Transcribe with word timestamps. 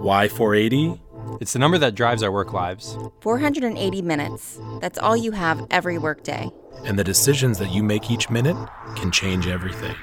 Why 0.00 0.28
480? 0.28 0.98
It's 1.42 1.52
the 1.52 1.58
number 1.58 1.76
that 1.76 1.94
drives 1.94 2.22
our 2.22 2.32
work 2.32 2.54
lives. 2.54 2.96
480 3.20 4.00
minutes. 4.00 4.58
That's 4.80 4.98
all 4.98 5.14
you 5.14 5.32
have 5.32 5.66
every 5.70 5.98
workday. 5.98 6.50
And 6.86 6.98
the 6.98 7.04
decisions 7.04 7.58
that 7.58 7.70
you 7.70 7.82
make 7.82 8.10
each 8.10 8.30
minute 8.30 8.56
can 8.96 9.10
change 9.10 9.46
everything. 9.46 9.94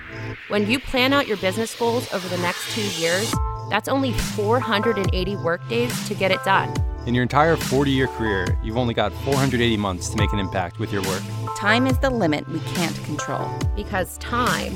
When 0.50 0.70
you 0.70 0.80
plan 0.80 1.14
out 1.14 1.26
your 1.26 1.38
business 1.38 1.74
goals 1.74 2.14
over 2.14 2.28
the 2.30 2.38
next 2.44 2.72
two 2.76 2.88
years, 3.02 3.34
that's 3.72 3.88
only 3.88 4.14
480 4.14 5.36
workdays 5.38 6.08
to 6.08 6.14
get 6.14 6.30
it 6.30 6.44
done. 6.46 6.72
In 7.08 7.16
your 7.16 7.24
entire 7.24 7.58
40 7.58 7.90
year 7.90 8.06
career, 8.06 8.56
you've 8.64 8.78
only 8.78 8.94
got 8.94 9.12
480 9.24 9.78
months 9.78 10.10
to 10.10 10.18
make 10.18 10.32
an 10.32 10.38
impact 10.38 10.78
with 10.78 10.94
your 10.94 11.02
work. 11.02 11.24
Time 11.58 11.88
is 11.88 11.98
the 11.98 12.12
limit 12.12 12.48
we 12.50 12.60
can't 12.76 13.04
control. 13.06 13.50
Because 13.76 14.20
time 14.20 14.76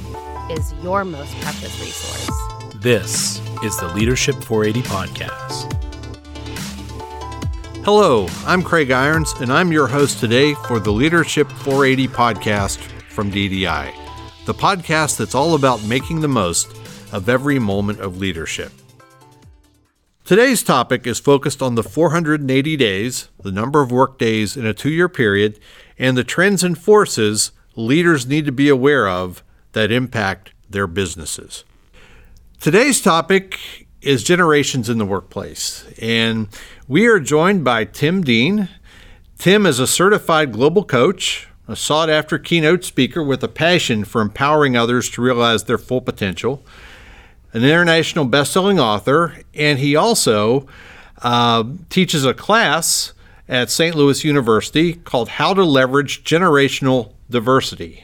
is 0.49 0.73
your 0.81 1.05
most 1.05 1.39
precious 1.41 1.79
resource. 1.79 2.50
This 2.81 3.39
is 3.63 3.77
the 3.77 3.89
Leadership 3.93 4.33
480 4.43 4.81
Podcast. 4.89 5.71
Hello, 7.85 8.27
I'm 8.43 8.63
Craig 8.63 8.89
Irons, 8.89 9.33
and 9.33 9.53
I'm 9.53 9.71
your 9.71 9.85
host 9.85 10.19
today 10.19 10.55
for 10.65 10.79
the 10.79 10.89
Leadership 10.89 11.47
480 11.51 12.07
podcast 12.07 12.77
from 13.11 13.31
DDI, 13.31 13.93
the 14.47 14.55
podcast 14.55 15.17
that's 15.17 15.35
all 15.35 15.53
about 15.53 15.83
making 15.83 16.21
the 16.21 16.27
most 16.27 16.75
of 17.11 17.29
every 17.29 17.59
moment 17.59 17.99
of 17.99 18.17
leadership. 18.17 18.71
Today's 20.25 20.63
topic 20.63 21.05
is 21.05 21.19
focused 21.19 21.61
on 21.61 21.75
the 21.75 21.83
480 21.83 22.77
days, 22.77 23.29
the 23.43 23.51
number 23.51 23.83
of 23.83 23.91
work 23.91 24.17
days 24.17 24.57
in 24.57 24.65
a 24.65 24.73
two 24.73 24.89
year 24.89 25.07
period, 25.07 25.59
and 25.99 26.17
the 26.17 26.23
trends 26.23 26.63
and 26.63 26.75
forces 26.75 27.51
leaders 27.75 28.25
need 28.25 28.45
to 28.45 28.51
be 28.51 28.69
aware 28.69 29.07
of 29.07 29.43
that 29.73 29.91
impact 29.91 30.53
their 30.67 30.87
businesses. 30.87 31.63
Today's 32.61 33.01
topic 33.01 33.87
is 34.01 34.23
generations 34.23 34.87
in 34.87 34.99
the 34.99 35.05
workplace, 35.05 35.83
and 35.99 36.47
we 36.87 37.07
are 37.07 37.19
joined 37.19 37.63
by 37.63 37.85
Tim 37.85 38.21
Dean. 38.21 38.69
Tim 39.39 39.65
is 39.65 39.79
a 39.79 39.87
certified 39.87 40.51
global 40.51 40.83
coach, 40.83 41.47
a 41.67 41.75
sought 41.75 42.07
after 42.07 42.37
keynote 42.37 42.83
speaker 42.83 43.23
with 43.23 43.43
a 43.43 43.47
passion 43.47 44.03
for 44.03 44.21
empowering 44.21 44.77
others 44.77 45.09
to 45.09 45.23
realize 45.23 45.63
their 45.63 45.79
full 45.79 46.01
potential, 46.01 46.63
an 47.51 47.63
international 47.63 48.25
best-selling 48.25 48.79
author, 48.79 49.39
and 49.55 49.79
he 49.79 49.95
also 49.95 50.67
uh, 51.23 51.63
teaches 51.89 52.25
a 52.25 52.35
class 52.35 53.13
at 53.49 53.71
St. 53.71 53.95
Louis 53.95 54.23
University 54.23 54.93
called 54.93 55.29
How 55.29 55.55
to 55.55 55.63
Leverage 55.63 56.23
Generational 56.23 57.13
Diversity. 57.27 58.03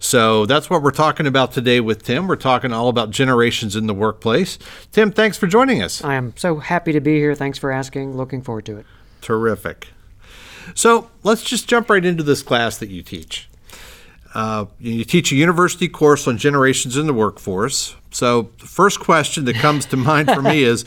So 0.00 0.46
that's 0.46 0.70
what 0.70 0.82
we're 0.82 0.90
talking 0.92 1.26
about 1.26 1.52
today 1.52 1.78
with 1.78 2.02
Tim. 2.02 2.26
We're 2.26 2.36
talking 2.36 2.72
all 2.72 2.88
about 2.88 3.10
generations 3.10 3.76
in 3.76 3.86
the 3.86 3.92
workplace. 3.92 4.58
Tim, 4.92 5.12
thanks 5.12 5.36
for 5.36 5.46
joining 5.46 5.82
us. 5.82 6.02
I 6.02 6.14
am 6.14 6.32
so 6.36 6.56
happy 6.56 6.92
to 6.92 7.00
be 7.00 7.18
here. 7.18 7.34
Thanks 7.34 7.58
for 7.58 7.70
asking. 7.70 8.16
Looking 8.16 8.40
forward 8.40 8.64
to 8.64 8.78
it. 8.78 8.86
Terrific. 9.20 9.88
So 10.74 11.10
let's 11.22 11.42
just 11.42 11.68
jump 11.68 11.90
right 11.90 12.04
into 12.04 12.22
this 12.22 12.42
class 12.42 12.78
that 12.78 12.88
you 12.88 13.02
teach. 13.02 13.48
Uh, 14.34 14.66
you 14.78 15.04
teach 15.04 15.32
a 15.32 15.36
university 15.36 15.88
course 15.88 16.26
on 16.26 16.38
generations 16.38 16.96
in 16.96 17.06
the 17.06 17.12
workforce. 17.12 17.94
So 18.10 18.50
the 18.58 18.66
first 18.66 19.00
question 19.00 19.44
that 19.44 19.56
comes 19.56 19.84
to 19.86 19.96
mind 19.98 20.30
for 20.30 20.40
me 20.40 20.62
is 20.62 20.86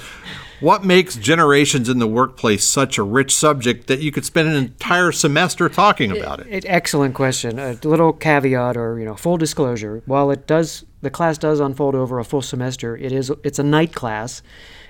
what 0.63 0.85
makes 0.85 1.17
generations 1.17 1.89
in 1.89 1.99
the 1.99 2.07
workplace 2.07 2.63
such 2.63 2.97
a 2.97 3.03
rich 3.03 3.35
subject 3.35 3.87
that 3.87 3.99
you 3.99 4.13
could 4.13 4.23
spend 4.23 4.47
an 4.47 4.55
entire 4.55 5.11
semester 5.11 5.67
talking 5.67 6.15
about 6.15 6.39
it? 6.39 6.47
it 6.49 6.65
excellent 6.67 7.13
question. 7.13 7.59
A 7.59 7.73
little 7.83 8.13
caveat 8.13 8.77
or 8.77 8.97
you 8.97 9.05
know 9.05 9.15
full 9.15 9.35
disclosure. 9.35 10.01
While 10.05 10.31
it 10.31 10.47
does 10.47 10.85
the 11.01 11.09
class 11.09 11.37
does 11.37 11.59
unfold 11.59 11.95
over 11.95 12.17
a 12.17 12.23
full 12.23 12.41
semester, 12.41 12.95
it 12.95 13.11
is 13.11 13.29
it's 13.43 13.59
a 13.59 13.63
night 13.63 13.93
class 13.93 14.41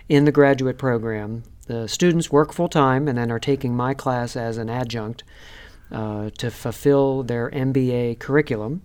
in 0.08 0.26
the 0.26 0.32
graduate 0.32 0.78
program. 0.78 1.42
The 1.66 1.88
students 1.88 2.32
work 2.32 2.54
full 2.54 2.70
time 2.70 3.08
and 3.08 3.18
then 3.18 3.32
are 3.32 3.40
taking 3.40 3.76
my 3.76 3.96
class 3.96 4.36
as 4.36 4.58
an 4.58 4.70
adjunct 4.70 5.24
uh, 5.92 6.30
to 6.38 6.52
fulfill 6.52 7.24
their 7.24 7.50
MBA 7.50 8.20
curriculum. 8.20 8.84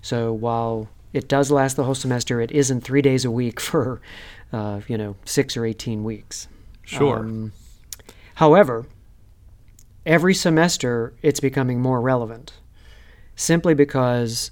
So 0.00 0.32
while 0.32 0.88
it 1.12 1.28
does 1.28 1.50
last 1.50 1.76
the 1.76 1.84
whole 1.84 1.94
semester, 1.94 2.40
it 2.40 2.50
isn't 2.50 2.82
three 2.82 3.02
days 3.02 3.24
a 3.24 3.30
week 3.30 3.60
for 3.70 4.00
uh, 4.52 4.80
you 4.86 4.98
know, 4.98 5.16
six 5.24 5.56
or 5.56 5.64
18 5.64 6.04
weeks. 6.04 6.48
Sure. 6.84 7.20
Um, 7.20 7.52
however, 8.34 8.86
every 10.04 10.34
semester 10.34 11.14
it's 11.22 11.40
becoming 11.40 11.80
more 11.80 12.00
relevant 12.00 12.54
simply 13.34 13.74
because 13.74 14.50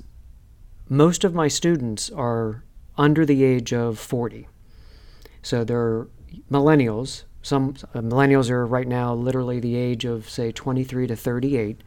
most 0.88 1.22
of 1.22 1.34
my 1.34 1.48
students 1.48 2.10
are 2.10 2.65
under 2.97 3.27
the 3.27 3.44
age 3.44 3.72
of 3.72 3.98
40. 3.98 4.48
So 5.42 5.65
they're 5.65 6.09
millennials. 6.50 7.25
Some 7.42 7.75
uh, 7.94 8.00
millennials 8.00 8.50
are 8.50 8.66
right 8.66 8.88
now 8.88 9.15
literally 9.15 9.60
the 9.60 9.77
age 9.77 10.04
of, 10.04 10.28
say, 10.28 10.50
23 10.53 11.06
to 11.06 11.16
38. 11.16 11.82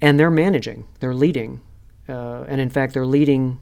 And 0.00 0.18
they're 0.18 0.30
managing, 0.30 0.86
they're 1.00 1.14
leading. 1.14 1.60
Uh, 2.08 2.44
and 2.48 2.60
in 2.60 2.70
fact, 2.70 2.94
they're 2.94 3.06
leading 3.06 3.60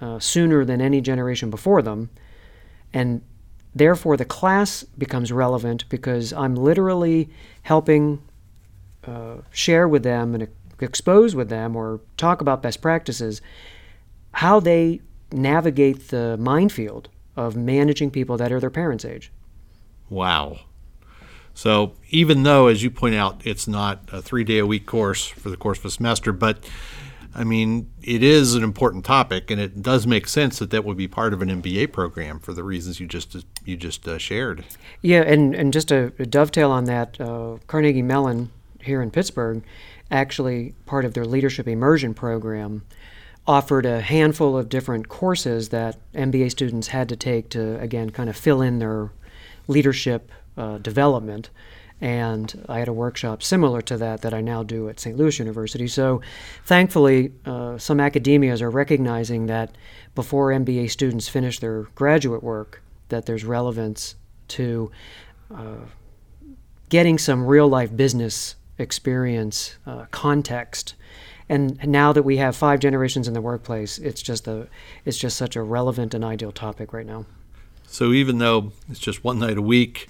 uh, 0.00 0.18
sooner 0.18 0.64
than 0.64 0.80
any 0.80 1.00
generation 1.00 1.50
before 1.50 1.82
them 1.82 2.10
and 2.92 3.22
therefore, 3.74 4.16
the 4.16 4.24
class 4.24 4.82
becomes 4.82 5.32
relevant 5.32 5.88
because 5.88 6.32
I'm 6.32 6.54
literally 6.54 7.30
helping 7.62 8.22
uh, 9.04 9.36
share 9.50 9.88
with 9.88 10.02
them 10.02 10.34
and 10.34 10.48
expose 10.80 11.34
with 11.34 11.48
them 11.48 11.76
or 11.76 12.00
talk 12.16 12.40
about 12.40 12.62
best 12.62 12.80
practices 12.80 13.40
how 14.32 14.60
they 14.60 15.00
navigate 15.32 16.08
the 16.08 16.36
minefield 16.38 17.08
of 17.36 17.56
managing 17.56 18.10
people 18.10 18.36
that 18.36 18.50
are 18.52 18.60
their 18.60 18.70
parents' 18.70 19.04
age. 19.04 19.30
Wow. 20.08 20.60
So 21.54 21.94
even 22.10 22.42
though, 22.42 22.68
as 22.68 22.82
you 22.82 22.90
point 22.90 23.14
out, 23.14 23.42
it's 23.44 23.68
not 23.68 24.08
a 24.12 24.22
three 24.22 24.44
day 24.44 24.58
a 24.58 24.66
week 24.66 24.86
course 24.86 25.26
for 25.26 25.50
the 25.50 25.56
course 25.56 25.78
of 25.78 25.84
a 25.84 25.90
semester, 25.90 26.32
but 26.32 26.64
I 27.34 27.44
mean, 27.44 27.90
it 28.02 28.22
is 28.22 28.54
an 28.54 28.64
important 28.64 29.04
topic, 29.04 29.50
and 29.50 29.60
it 29.60 29.82
does 29.82 30.06
make 30.06 30.26
sense 30.26 30.58
that 30.58 30.70
that 30.70 30.84
would 30.84 30.96
be 30.96 31.06
part 31.06 31.32
of 31.32 31.42
an 31.42 31.62
MBA 31.62 31.92
program 31.92 32.40
for 32.40 32.52
the 32.52 32.64
reasons 32.64 32.98
you 32.98 33.06
just 33.06 33.44
you 33.64 33.76
just 33.76 34.06
uh, 34.08 34.18
shared. 34.18 34.64
Yeah, 35.00 35.22
and 35.22 35.54
and 35.54 35.72
just 35.72 35.92
a, 35.92 36.10
dovetail 36.10 36.70
on 36.70 36.84
that, 36.84 37.20
uh, 37.20 37.58
Carnegie 37.66 38.02
Mellon 38.02 38.50
here 38.80 39.00
in 39.00 39.10
Pittsburgh, 39.10 39.62
actually 40.10 40.74
part 40.86 41.04
of 41.04 41.14
their 41.14 41.24
leadership 41.24 41.68
immersion 41.68 42.14
program, 42.14 42.82
offered 43.46 43.86
a 43.86 44.00
handful 44.00 44.56
of 44.56 44.68
different 44.68 45.08
courses 45.08 45.68
that 45.68 45.98
MBA 46.14 46.50
students 46.50 46.88
had 46.88 47.08
to 47.10 47.16
take 47.16 47.48
to 47.50 47.78
again 47.80 48.10
kind 48.10 48.28
of 48.28 48.36
fill 48.36 48.60
in 48.60 48.80
their 48.80 49.12
leadership 49.68 50.32
uh, 50.56 50.78
development 50.78 51.50
and 52.00 52.64
I 52.68 52.78
had 52.78 52.88
a 52.88 52.92
workshop 52.92 53.42
similar 53.42 53.82
to 53.82 53.96
that 53.98 54.22
that 54.22 54.32
I 54.32 54.40
now 54.40 54.62
do 54.62 54.88
at 54.88 54.98
St. 54.98 55.16
Louis 55.16 55.38
University. 55.38 55.86
So, 55.86 56.22
thankfully, 56.64 57.32
uh, 57.44 57.76
some 57.78 57.98
academias 57.98 58.62
are 58.62 58.70
recognizing 58.70 59.46
that 59.46 59.76
before 60.14 60.50
MBA 60.50 60.90
students 60.90 61.28
finish 61.28 61.58
their 61.58 61.82
graduate 61.94 62.42
work, 62.42 62.82
that 63.08 63.26
there's 63.26 63.44
relevance 63.44 64.14
to 64.48 64.90
uh, 65.54 65.84
getting 66.88 67.18
some 67.18 67.44
real 67.44 67.68
life 67.68 67.94
business 67.94 68.56
experience, 68.78 69.76
uh, 69.86 70.06
context. 70.10 70.94
And 71.48 71.84
now 71.86 72.12
that 72.12 72.22
we 72.22 72.38
have 72.38 72.56
five 72.56 72.80
generations 72.80 73.28
in 73.28 73.34
the 73.34 73.40
workplace, 73.40 73.98
it's 73.98 74.22
just 74.22 74.46
a, 74.48 74.68
it's 75.04 75.18
just 75.18 75.36
such 75.36 75.56
a 75.56 75.62
relevant 75.62 76.14
and 76.14 76.24
ideal 76.24 76.52
topic 76.52 76.92
right 76.92 77.06
now. 77.06 77.26
So 77.86 78.12
even 78.12 78.38
though 78.38 78.72
it's 78.88 79.00
just 79.00 79.24
one 79.24 79.40
night 79.40 79.58
a 79.58 79.62
week, 79.62 80.08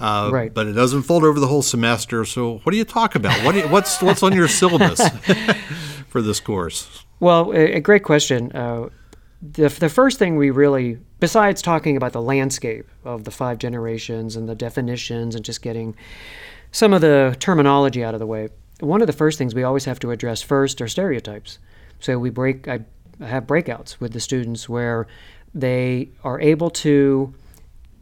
uh, 0.00 0.30
right. 0.32 0.52
But 0.52 0.66
it 0.66 0.72
doesn't 0.72 1.02
fold 1.02 1.24
over 1.24 1.40
the 1.40 1.46
whole 1.46 1.62
semester. 1.62 2.24
So 2.24 2.58
what 2.58 2.72
do 2.72 2.78
you 2.78 2.84
talk 2.84 3.14
about? 3.14 3.44
What 3.44 3.54
you, 3.54 3.68
what's 3.68 4.00
what's 4.02 4.22
on 4.22 4.32
your 4.32 4.48
syllabus 4.48 5.00
for 6.08 6.22
this 6.22 6.40
course? 6.40 7.04
Well, 7.20 7.52
a, 7.52 7.74
a 7.74 7.80
great 7.80 8.04
question. 8.04 8.52
Uh, 8.52 8.90
the, 9.40 9.68
the 9.68 9.88
first 9.88 10.18
thing 10.18 10.36
we 10.36 10.50
really, 10.50 10.98
besides 11.20 11.62
talking 11.62 11.96
about 11.96 12.12
the 12.12 12.22
landscape 12.22 12.86
of 13.04 13.24
the 13.24 13.30
five 13.30 13.58
generations 13.58 14.36
and 14.36 14.48
the 14.48 14.54
definitions 14.54 15.34
and 15.34 15.44
just 15.44 15.62
getting 15.62 15.96
some 16.72 16.92
of 16.92 17.00
the 17.00 17.36
terminology 17.38 18.04
out 18.04 18.14
of 18.14 18.20
the 18.20 18.26
way, 18.26 18.48
one 18.80 19.00
of 19.00 19.06
the 19.06 19.12
first 19.12 19.38
things 19.38 19.54
we 19.54 19.62
always 19.62 19.84
have 19.84 19.98
to 20.00 20.10
address 20.10 20.42
first 20.42 20.80
are 20.80 20.88
stereotypes. 20.88 21.58
So 22.00 22.18
we 22.18 22.30
break, 22.30 22.68
I 22.68 22.80
have 23.20 23.44
breakouts 23.44 23.98
with 24.00 24.12
the 24.12 24.20
students 24.20 24.68
where 24.68 25.06
they 25.54 26.10
are 26.24 26.40
able 26.40 26.70
to 26.70 27.34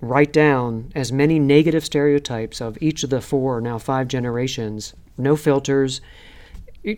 write 0.01 0.33
down 0.33 0.93
as 0.95 1.13
many 1.13 1.39
negative 1.39 1.85
stereotypes 1.85 2.61
of 2.61 2.77
each 2.81 3.03
of 3.03 3.11
the 3.11 3.21
four, 3.21 3.61
now 3.61 3.79
five 3.79 4.09
generations, 4.09 4.95
no 5.17 5.37
filters, 5.37 6.01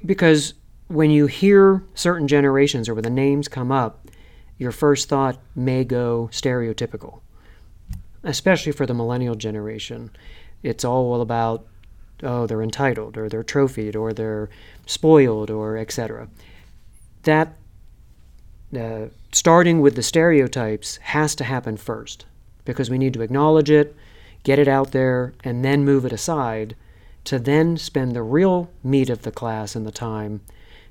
because 0.05 0.55
when 0.89 1.11
you 1.11 1.27
hear 1.27 1.85
certain 1.95 2.27
generations 2.27 2.89
or 2.89 2.95
when 2.95 3.05
the 3.05 3.11
names 3.11 3.49
come 3.49 3.71
up, 3.71 4.09
your 4.57 4.73
first 4.73 5.09
thought 5.09 5.39
may 5.55 5.85
go 5.85 6.29
stereotypical, 6.33 7.21
especially 8.25 8.73
for 8.73 8.87
the 8.87 8.95
millennial 8.95 9.37
generation. 9.37 10.11
It's 10.63 10.85
all 10.85 11.21
about, 11.21 11.67
oh, 12.23 12.47
they're 12.47 12.63
entitled 12.63 13.17
or 13.17 13.29
they're 13.29 13.45
trophied 13.45 13.95
or 13.95 14.13
they're 14.13 14.51
spoiled 14.87 15.51
or 15.51 15.77
etc. 15.77 16.29
That 17.23 17.57
uh, 18.77 19.07
starting 19.31 19.81
with 19.81 19.95
the 19.95 20.03
stereotypes 20.03 20.97
has 20.97 21.37
to 21.37 21.45
happen 21.45 21.77
first 21.77 22.27
because 22.69 22.91
we 22.91 22.99
need 22.99 23.15
to 23.15 23.23
acknowledge 23.23 23.71
it, 23.71 23.97
get 24.43 24.59
it 24.59 24.69
out 24.69 24.93
there, 24.93 25.33
and 25.43 25.65
then 25.65 25.87
move 25.87 26.05
it 26.05 26.13
aside 26.13 26.77
to 27.25 27.39
then 27.39 27.79
spend 27.79 28.13
the 28.13 28.23
real 28.23 28.69
meat 28.85 29.09
of 29.09 29.23
the 29.23 29.33
class 29.33 29.75
and 29.75 29.87
the 29.87 29.91
time 29.91 30.43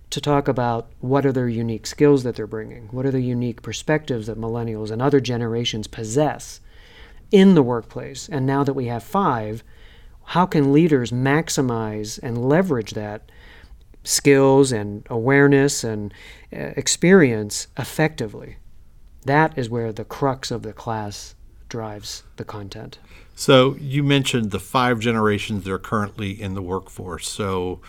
to 0.10 0.20
talk 0.20 0.48
about 0.48 0.90
what 1.02 1.24
are 1.24 1.32
their 1.32 1.48
unique 1.48 1.86
skills 1.86 2.24
that 2.24 2.36
they're 2.36 2.48
bringing, 2.48 2.88
what 2.88 3.06
are 3.06 3.12
the 3.12 3.22
unique 3.22 3.62
perspectives 3.62 4.26
that 4.26 4.40
millennials 4.40 4.90
and 4.90 5.04
other 5.04 5.20
generations 5.20 5.86
possess 5.86 6.62
in 7.32 7.54
the 7.54 7.62
workplace. 7.62 8.28
And 8.28 8.48
now 8.48 8.64
that 8.64 8.74
we 8.74 8.86
have 8.86 9.04
five, 9.04 9.64
how 10.24 10.48
can 10.48 10.74
leaders 10.74 11.12
maximize 11.12 12.20
and 12.24 12.50
leverage 12.50 12.94
that 12.94 13.32
skills 14.04 14.72
and 14.72 15.06
awareness 15.12 15.84
and 15.84 16.12
uh, 16.52 16.74
experience 16.76 17.68
effectively? 17.78 18.58
That 19.26 19.56
is 19.56 19.70
where 19.70 19.94
the 19.94 20.06
crux 20.06 20.50
of 20.50 20.64
the 20.64 20.74
class 20.74 21.36
drives 21.70 22.24
the 22.38 22.46
content. 22.46 23.00
So 23.36 23.76
you 23.80 24.04
mentioned 24.04 24.52
the 24.52 24.60
five 24.60 25.00
generations 25.00 25.64
that 25.64 25.72
are 25.72 25.80
currently 25.80 26.32
in 26.32 26.54
the 26.54 26.62
workforce. 26.62 27.28
So 27.28 27.82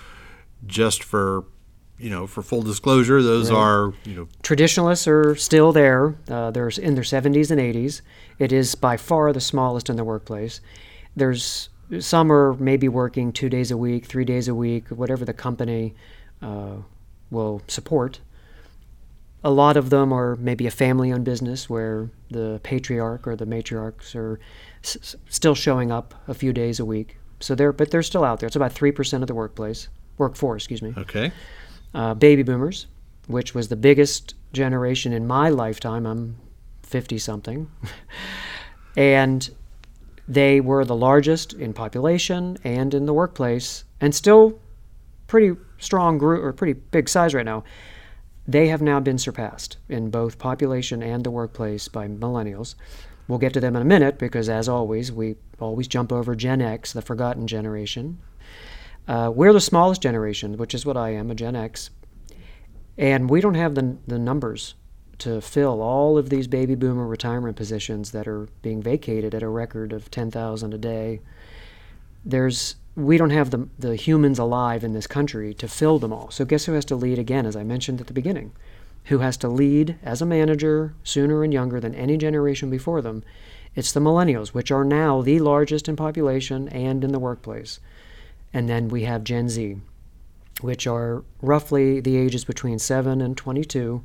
just 0.66 1.02
for 1.02 1.44
you 1.98 2.10
know, 2.10 2.28
for 2.28 2.42
full 2.42 2.62
disclosure, 2.62 3.20
those 3.22 3.50
right. 3.50 3.58
are 3.58 3.94
you 4.04 4.14
know 4.14 4.28
traditionalists 4.42 5.08
are 5.08 5.34
still 5.34 5.72
there. 5.72 6.14
Uh, 6.28 6.50
they're 6.50 6.68
in 6.68 6.94
their 6.94 7.04
70s 7.04 7.50
and 7.50 7.60
80s. 7.60 8.02
It 8.38 8.52
is 8.52 8.74
by 8.74 8.96
far 8.96 9.32
the 9.32 9.40
smallest 9.40 9.90
in 9.90 9.96
the 9.96 10.04
workplace. 10.04 10.60
There's 11.16 11.68
some 11.98 12.30
are 12.30 12.54
maybe 12.54 12.88
working 12.88 13.32
two 13.32 13.48
days 13.48 13.70
a 13.70 13.76
week, 13.76 14.06
three 14.06 14.24
days 14.24 14.46
a 14.46 14.54
week, 14.54 14.88
whatever 14.88 15.24
the 15.24 15.32
company 15.32 15.94
uh, 16.42 16.76
will 17.30 17.62
support. 17.66 18.20
A 19.44 19.50
lot 19.50 19.76
of 19.76 19.90
them 19.90 20.12
are 20.12 20.36
maybe 20.36 20.66
a 20.66 20.70
family-owned 20.70 21.24
business 21.24 21.70
where 21.70 22.10
the 22.30 22.60
patriarch 22.64 23.26
or 23.26 23.36
the 23.36 23.46
matriarchs 23.46 24.14
are 24.16 24.40
s- 24.82 25.14
still 25.28 25.54
showing 25.54 25.92
up 25.92 26.14
a 26.26 26.34
few 26.34 26.52
days 26.52 26.80
a 26.80 26.84
week. 26.84 27.18
So 27.40 27.54
they're 27.54 27.72
but 27.72 27.90
they're 27.90 28.02
still 28.02 28.24
out 28.24 28.40
there. 28.40 28.48
It's 28.48 28.56
about 28.56 28.72
three 28.72 28.90
percent 28.92 29.22
of 29.22 29.28
the 29.28 29.34
workplace 29.34 29.88
workforce. 30.16 30.62
Excuse 30.64 30.82
me. 30.82 30.92
Okay 30.96 31.32
uh, 31.94 32.14
baby 32.14 32.42
boomers, 32.42 32.86
which 33.26 33.54
was 33.54 33.68
the 33.68 33.76
biggest 33.76 34.34
generation 34.52 35.12
in 35.12 35.26
my 35.26 35.48
lifetime. 35.48 36.06
I'm 36.06 36.36
50 36.82 37.18
something. 37.18 37.70
and 38.96 39.48
they 40.26 40.60
were 40.60 40.84
the 40.84 40.96
largest 40.96 41.54
in 41.54 41.72
population 41.72 42.58
and 42.64 42.92
in 42.94 43.06
the 43.06 43.14
workplace, 43.14 43.84
and 44.00 44.14
still 44.14 44.58
pretty 45.26 45.58
strong 45.78 46.18
group 46.18 46.42
or 46.42 46.52
pretty 46.52 46.74
big 46.74 47.08
size 47.08 47.34
right 47.34 47.44
now. 47.44 47.64
They 48.48 48.68
have 48.68 48.80
now 48.80 48.98
been 48.98 49.18
surpassed 49.18 49.76
in 49.90 50.08
both 50.08 50.38
population 50.38 51.02
and 51.02 51.22
the 51.22 51.30
workplace 51.30 51.86
by 51.86 52.08
millennials. 52.08 52.74
We'll 53.28 53.38
get 53.38 53.52
to 53.52 53.60
them 53.60 53.76
in 53.76 53.82
a 53.82 53.84
minute 53.84 54.18
because, 54.18 54.48
as 54.48 54.70
always, 54.70 55.12
we 55.12 55.36
always 55.60 55.86
jump 55.86 56.10
over 56.10 56.34
Gen 56.34 56.62
X, 56.62 56.94
the 56.94 57.02
forgotten 57.02 57.46
generation. 57.46 58.18
Uh, 59.06 59.30
we're 59.34 59.52
the 59.52 59.60
smallest 59.60 60.00
generation, 60.00 60.56
which 60.56 60.74
is 60.74 60.86
what 60.86 60.96
I 60.96 61.10
am, 61.10 61.30
a 61.30 61.34
Gen 61.34 61.56
X. 61.56 61.90
And 62.96 63.28
we 63.28 63.42
don't 63.42 63.54
have 63.54 63.74
the, 63.74 63.98
the 64.06 64.18
numbers 64.18 64.74
to 65.18 65.42
fill 65.42 65.82
all 65.82 66.16
of 66.16 66.30
these 66.30 66.46
baby 66.46 66.74
boomer 66.74 67.06
retirement 67.06 67.56
positions 67.56 68.12
that 68.12 68.26
are 68.26 68.48
being 68.62 68.82
vacated 68.82 69.34
at 69.34 69.42
a 69.42 69.48
record 69.48 69.92
of 69.92 70.10
10,000 70.10 70.72
a 70.72 70.78
day. 70.78 71.20
There's 72.24 72.76
we 72.98 73.16
don't 73.16 73.30
have 73.30 73.50
the, 73.50 73.68
the 73.78 73.94
humans 73.94 74.40
alive 74.40 74.82
in 74.82 74.92
this 74.92 75.06
country 75.06 75.54
to 75.54 75.68
fill 75.68 76.00
them 76.00 76.12
all. 76.12 76.32
So 76.32 76.44
guess 76.44 76.64
who 76.64 76.72
has 76.72 76.84
to 76.86 76.96
lead 76.96 77.18
again, 77.18 77.46
as 77.46 77.54
I 77.54 77.62
mentioned 77.62 78.00
at 78.00 78.08
the 78.08 78.12
beginning? 78.12 78.50
Who 79.04 79.18
has 79.18 79.36
to 79.38 79.48
lead 79.48 79.96
as 80.02 80.20
a 80.20 80.26
manager 80.26 80.94
sooner 81.04 81.44
and 81.44 81.52
younger 81.52 81.78
than 81.78 81.94
any 81.94 82.16
generation 82.16 82.70
before 82.70 83.00
them? 83.00 83.22
It's 83.76 83.92
the 83.92 84.00
millennials, 84.00 84.48
which 84.48 84.72
are 84.72 84.84
now 84.84 85.22
the 85.22 85.38
largest 85.38 85.88
in 85.88 85.94
population 85.94 86.68
and 86.70 87.04
in 87.04 87.12
the 87.12 87.20
workplace. 87.20 87.78
And 88.52 88.68
then 88.68 88.88
we 88.88 89.04
have 89.04 89.22
Gen 89.22 89.48
Z, 89.48 89.76
which 90.60 90.88
are 90.88 91.22
roughly 91.40 92.00
the 92.00 92.16
ages 92.16 92.44
between 92.44 92.80
7 92.80 93.20
and 93.20 93.36
22. 93.36 94.02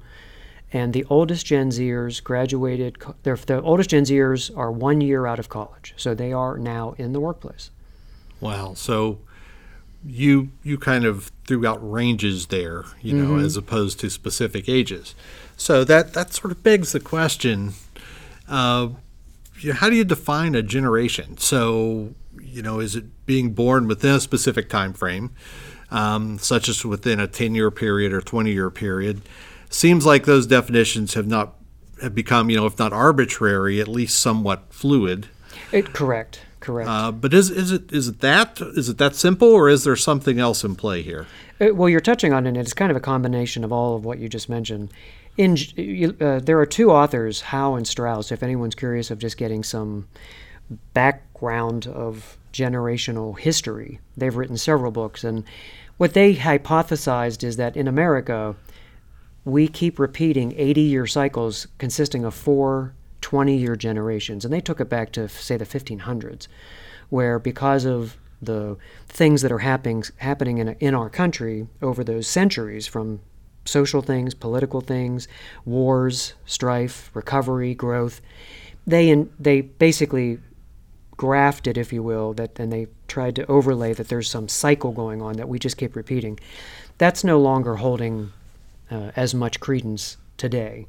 And 0.72 0.94
the 0.94 1.06
oldest 1.10 1.48
Gen 1.48 1.72
Zers 1.72 2.24
graduated, 2.24 2.98
the 3.24 3.62
oldest 3.64 3.90
Gen 3.90 4.04
Zers 4.04 4.56
are 4.56 4.72
one 4.72 5.02
year 5.02 5.26
out 5.26 5.40
of 5.40 5.50
college. 5.50 5.96
So 5.98 6.14
they 6.14 6.32
are 6.32 6.60
now 6.60 6.94
in 7.00 7.14
the 7.14 7.20
workplace. 7.20 7.72
Wow. 8.44 8.74
So 8.76 9.20
you 10.06 10.50
you 10.64 10.78
kind 10.78 11.06
of 11.06 11.32
threw 11.48 11.66
out 11.66 11.80
ranges 11.80 12.48
there, 12.48 12.86
you 13.02 13.14
know, 13.14 13.32
mm-hmm. 13.32 13.46
as 13.46 13.58
opposed 13.58 14.00
to 14.02 14.10
specific 14.10 14.68
ages. 14.68 15.16
So 15.58 15.84
that 15.86 16.14
that 16.14 16.34
sort 16.34 16.52
of 16.52 16.64
begs 16.64 16.92
the 16.92 17.00
question: 17.00 17.74
uh, 18.48 18.90
how 19.74 19.90
do 19.90 19.96
you 19.96 20.04
define 20.04 20.56
a 20.56 20.62
generation? 20.62 21.38
So 21.38 22.14
you 22.42 22.62
know, 22.62 22.80
is 22.80 22.96
it 22.96 23.26
being 23.26 23.54
born 23.54 23.88
within 23.88 24.16
a 24.16 24.20
specific 24.20 24.70
time 24.70 24.94
frame, 24.94 25.32
um, 25.90 26.38
such 26.38 26.70
as 26.70 26.86
within 26.86 27.20
a 27.20 27.28
10 27.28 27.56
year 27.56 27.72
period 27.72 28.14
or 28.14 28.22
20 28.22 28.52
year 28.52 28.70
period? 28.70 29.22
Seems 29.70 30.06
like 30.06 30.26
those 30.26 30.46
definitions 30.46 31.16
have 31.16 31.28
not 31.28 31.56
have 32.02 32.14
become, 32.14 32.50
you 32.50 32.58
know, 32.58 32.66
if 32.66 32.78
not 32.78 32.92
arbitrary, 32.92 33.80
at 33.80 33.88
least 33.88 34.20
somewhat 34.20 34.66
fluid. 34.70 35.28
It, 35.72 35.94
correct, 35.94 36.42
correct. 36.64 36.90
Uh, 36.90 37.12
but 37.12 37.34
is 37.34 37.52
is 37.52 37.72
it 37.72 37.92
is 37.92 38.08
it 38.08 38.20
that 38.22 38.60
is 38.62 38.90
it 38.90 38.98
that 38.98 39.16
simple, 39.16 39.50
or 39.50 39.70
is 39.70 39.84
there 39.84 39.96
something 39.96 40.40
else 40.40 40.64
in 40.64 40.76
play 40.76 41.02
here? 41.02 41.28
It, 41.60 41.72
uh, 41.72 41.76
well, 41.76 41.90
you're 41.90 42.00
touching 42.00 42.34
on 42.34 42.48
it. 42.48 42.58
It's 42.58 42.74
kind 42.74 42.90
of 42.90 42.98
a 42.98 43.02
combination 43.02 43.64
of 43.64 43.72
all 43.72 43.96
of 43.96 44.06
what 44.06 44.20
you 44.20 44.30
just 44.30 44.50
mentioned. 44.50 44.92
In, 45.36 45.58
uh, 46.22 46.40
there 46.40 46.60
are 46.60 46.66
two 46.66 46.92
authors, 46.92 47.42
Howe 47.42 47.76
and 47.76 47.88
Strauss. 47.88 48.32
If 48.32 48.44
anyone's 48.44 48.76
curious 48.76 49.12
of 49.12 49.20
just 49.20 49.38
getting 49.38 49.64
some 49.64 50.08
background 50.94 51.88
of 51.88 52.38
generational 52.54 53.38
history. 53.38 54.00
They've 54.16 54.36
written 54.36 54.58
several 54.58 54.92
books, 54.92 55.24
and 55.24 55.44
what 55.98 56.14
they 56.14 56.36
hypothesized 56.36 57.44
is 57.44 57.58
that 57.58 57.76
in 57.76 57.88
America, 57.88 58.56
we 59.44 59.68
keep 59.68 60.00
repeating 60.00 60.54
80 60.56 60.82
year 60.82 61.08
cycles 61.08 61.68
consisting 61.78 62.24
of 62.24 62.34
four 62.34 62.94
20 63.24 63.58
year 63.58 63.76
generations. 63.76 64.46
And 64.46 64.54
they 64.54 64.62
took 64.62 64.80
it 64.80 64.90
back 64.90 65.12
to, 65.14 65.28
say, 65.28 65.58
the 65.58 65.66
1500s, 65.66 66.48
where 67.10 67.40
because 67.40 67.86
of 67.86 68.18
the 68.40 68.78
things 69.08 69.42
that 69.42 69.52
are 69.52 69.60
happening, 69.60 70.04
happening 70.18 70.60
in, 70.60 70.70
in 70.80 70.94
our 70.94 71.10
country 71.10 71.68
over 71.82 72.04
those 72.04 72.28
centuries 72.28 72.86
from 72.86 73.22
social 73.66 74.02
things, 74.02 74.34
political 74.34 74.82
things, 74.82 75.28
wars, 75.64 76.34
strife, 76.46 77.10
recovery, 77.14 77.74
growth, 77.74 78.22
they, 78.86 79.10
in, 79.10 79.32
they 79.40 79.62
basically 79.62 80.40
grafted, 81.16 81.78
if 81.78 81.94
you 81.94 82.04
will, 82.04 82.34
that 82.34 82.60
and 82.60 82.74
they 82.74 82.88
tried 83.08 83.36
to 83.38 83.46
overlay 83.46 83.94
that 83.94 84.10
there's 84.10 84.30
some 84.30 84.50
cycle 84.50 84.92
going 84.92 85.22
on 85.22 85.38
that 85.38 85.48
we 85.48 85.58
just 85.58 85.78
keep 85.78 85.96
repeating. 85.96 86.38
That's 86.98 87.24
no 87.24 87.40
longer 87.40 87.76
holding 87.78 88.34
uh, 88.92 89.12
as 89.16 89.34
much 89.34 89.62
credence 89.62 90.18
today 90.36 90.88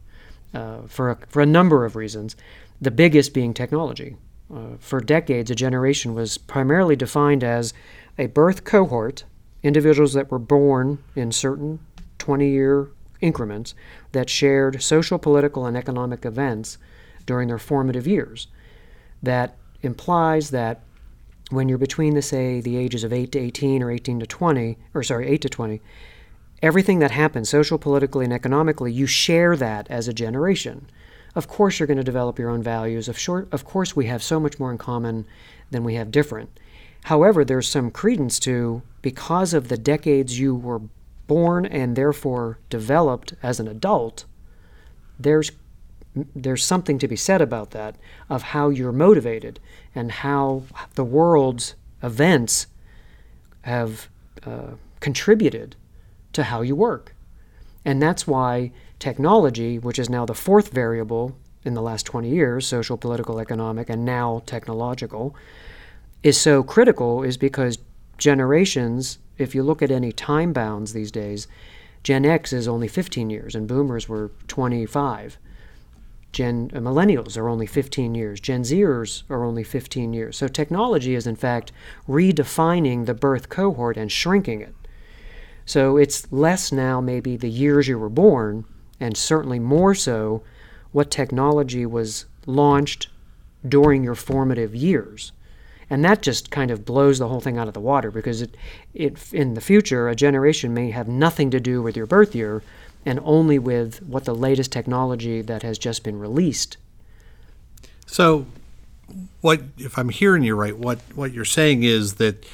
uh, 0.54 0.82
for 0.86 1.10
a, 1.10 1.18
for 1.28 1.42
a 1.42 1.46
number 1.46 1.84
of 1.84 1.96
reasons. 1.96 2.36
The 2.80 2.90
biggest 2.90 3.34
being 3.34 3.54
technology. 3.54 4.16
Uh, 4.54 4.76
for 4.78 5.00
decades, 5.00 5.50
a 5.50 5.54
generation 5.54 6.14
was 6.14 6.38
primarily 6.38 6.96
defined 6.96 7.42
as 7.42 7.72
a 8.18 8.26
birth 8.26 8.64
cohort, 8.64 9.24
individuals 9.62 10.12
that 10.12 10.30
were 10.30 10.38
born 10.38 11.02
in 11.16 11.32
certain 11.32 11.80
20 12.18 12.48
year 12.48 12.90
increments 13.20 13.74
that 14.12 14.28
shared 14.28 14.82
social, 14.82 15.18
political, 15.18 15.66
and 15.66 15.76
economic 15.76 16.24
events 16.24 16.78
during 17.26 17.48
their 17.48 17.58
formative 17.58 18.06
years. 18.06 18.48
That 19.22 19.56
implies 19.82 20.50
that 20.50 20.82
when 21.50 21.68
you're 21.68 21.78
between 21.78 22.14
the 22.14 22.22
say 22.22 22.60
the 22.60 22.76
ages 22.76 23.04
of 23.04 23.12
8 23.12 23.32
to 23.32 23.38
18 23.38 23.82
or 23.82 23.90
18 23.90 24.20
to 24.20 24.26
20 24.26 24.78
or 24.94 25.02
sorry 25.02 25.28
8 25.28 25.42
to 25.42 25.48
20 25.48 25.80
everything 26.64 26.98
that 26.98 27.10
happens 27.10 27.50
social 27.50 27.76
politically 27.76 28.24
and 28.24 28.32
economically 28.32 28.90
you 28.90 29.06
share 29.06 29.54
that 29.54 29.86
as 29.90 30.08
a 30.08 30.14
generation. 30.14 30.88
Of 31.34 31.46
course 31.46 31.78
you're 31.78 31.86
going 31.86 31.98
to 31.98 32.02
develop 32.02 32.38
your 32.38 32.48
own 32.48 32.62
values. 32.62 33.06
Of 33.06 33.18
short 33.18 33.52
of 33.52 33.66
course 33.66 33.94
we 33.94 34.06
have 34.06 34.22
so 34.22 34.40
much 34.40 34.58
more 34.58 34.72
in 34.72 34.78
common 34.78 35.26
than 35.70 35.84
we 35.84 35.96
have 35.96 36.10
different. 36.10 36.58
However 37.04 37.44
there's 37.44 37.68
some 37.68 37.90
credence 37.90 38.38
to 38.40 38.80
because 39.02 39.52
of 39.52 39.68
the 39.68 39.76
decades 39.76 40.40
you 40.40 40.54
were 40.54 40.80
born 41.26 41.66
and 41.66 41.96
therefore 41.96 42.58
developed 42.70 43.34
as 43.42 43.60
an 43.60 43.68
adult 43.68 44.24
there's 45.18 45.52
there's 46.34 46.64
something 46.64 46.98
to 46.98 47.08
be 47.08 47.16
said 47.16 47.42
about 47.42 47.72
that 47.72 47.96
of 48.30 48.42
how 48.42 48.70
you're 48.70 48.92
motivated 48.92 49.60
and 49.94 50.12
how 50.12 50.62
the 50.94 51.04
world's 51.04 51.74
events 52.02 52.68
have 53.62 54.08
uh, 54.46 54.72
contributed 55.00 55.76
to 56.34 56.44
how 56.44 56.60
you 56.62 56.76
work. 56.76 57.14
And 57.84 58.00
that's 58.00 58.26
why 58.26 58.72
technology, 58.98 59.78
which 59.78 59.98
is 59.98 60.08
now 60.08 60.24
the 60.24 60.34
fourth 60.34 60.70
variable 60.70 61.36
in 61.64 61.74
the 61.74 61.82
last 61.82 62.04
20 62.06 62.28
years 62.28 62.66
social, 62.66 62.96
political, 62.96 63.40
economic, 63.40 63.88
and 63.88 64.04
now 64.04 64.42
technological 64.46 65.34
is 66.22 66.40
so 66.40 66.62
critical, 66.62 67.22
is 67.22 67.36
because 67.36 67.78
generations, 68.16 69.18
if 69.36 69.54
you 69.54 69.62
look 69.62 69.82
at 69.82 69.90
any 69.90 70.12
time 70.12 70.52
bounds 70.52 70.92
these 70.92 71.10
days, 71.10 71.46
Gen 72.02 72.24
X 72.24 72.52
is 72.52 72.68
only 72.68 72.88
15 72.88 73.30
years 73.30 73.54
and 73.54 73.66
boomers 73.66 74.08
were 74.08 74.30
25 74.48 75.38
Gen 76.34 76.70
uh, 76.74 76.78
millennials 76.78 77.38
are 77.38 77.48
only 77.48 77.64
15 77.64 78.14
years. 78.14 78.40
Gen 78.40 78.62
Zers 78.62 79.22
are 79.30 79.44
only 79.44 79.62
15 79.62 80.12
years. 80.12 80.36
So 80.36 80.48
technology 80.48 81.14
is 81.14 81.26
in 81.26 81.36
fact 81.36 81.72
redefining 82.06 83.06
the 83.06 83.14
birth 83.14 83.48
cohort 83.48 83.96
and 83.96 84.12
shrinking 84.12 84.60
it. 84.60 84.74
So 85.66 85.96
it's 85.96 86.30
less 86.32 86.72
now 86.72 87.00
maybe 87.00 87.36
the 87.36 87.50
years 87.50 87.88
you 87.88 87.98
were 87.98 88.08
born, 88.08 88.64
and 89.00 89.16
certainly 89.16 89.58
more 89.58 89.94
so 89.94 90.42
what 90.92 91.10
technology 91.10 91.86
was 91.86 92.26
launched 92.46 93.08
during 93.66 94.04
your 94.04 94.14
formative 94.14 94.74
years. 94.74 95.32
And 95.90 96.04
that 96.04 96.22
just 96.22 96.50
kind 96.50 96.70
of 96.70 96.84
blows 96.84 97.18
the 97.18 97.28
whole 97.28 97.40
thing 97.40 97.58
out 97.58 97.68
of 97.68 97.74
the 97.74 97.80
water 97.80 98.10
because 98.10 98.42
it, 98.42 98.56
it, 98.94 99.32
in 99.32 99.54
the 99.54 99.60
future, 99.60 100.08
a 100.08 100.14
generation 100.14 100.72
may 100.72 100.90
have 100.90 101.08
nothing 101.08 101.50
to 101.50 101.60
do 101.60 101.82
with 101.82 101.96
your 101.96 102.06
birth 102.06 102.34
year 102.34 102.62
and 103.06 103.20
only 103.22 103.58
with 103.58 104.02
what 104.02 104.24
the 104.24 104.34
latest 104.34 104.72
technology 104.72 105.42
that 105.42 105.62
has 105.62 105.78
just 105.78 106.02
been 106.02 106.18
released. 106.18 106.78
So, 108.06 108.46
what 109.40 109.60
if 109.76 109.98
I'm 109.98 110.08
hearing 110.08 110.42
you 110.42 110.54
right? 110.54 110.76
What 110.76 111.00
what 111.14 111.32
you're 111.32 111.44
saying 111.44 111.82
is 111.82 112.14
that 112.14 112.46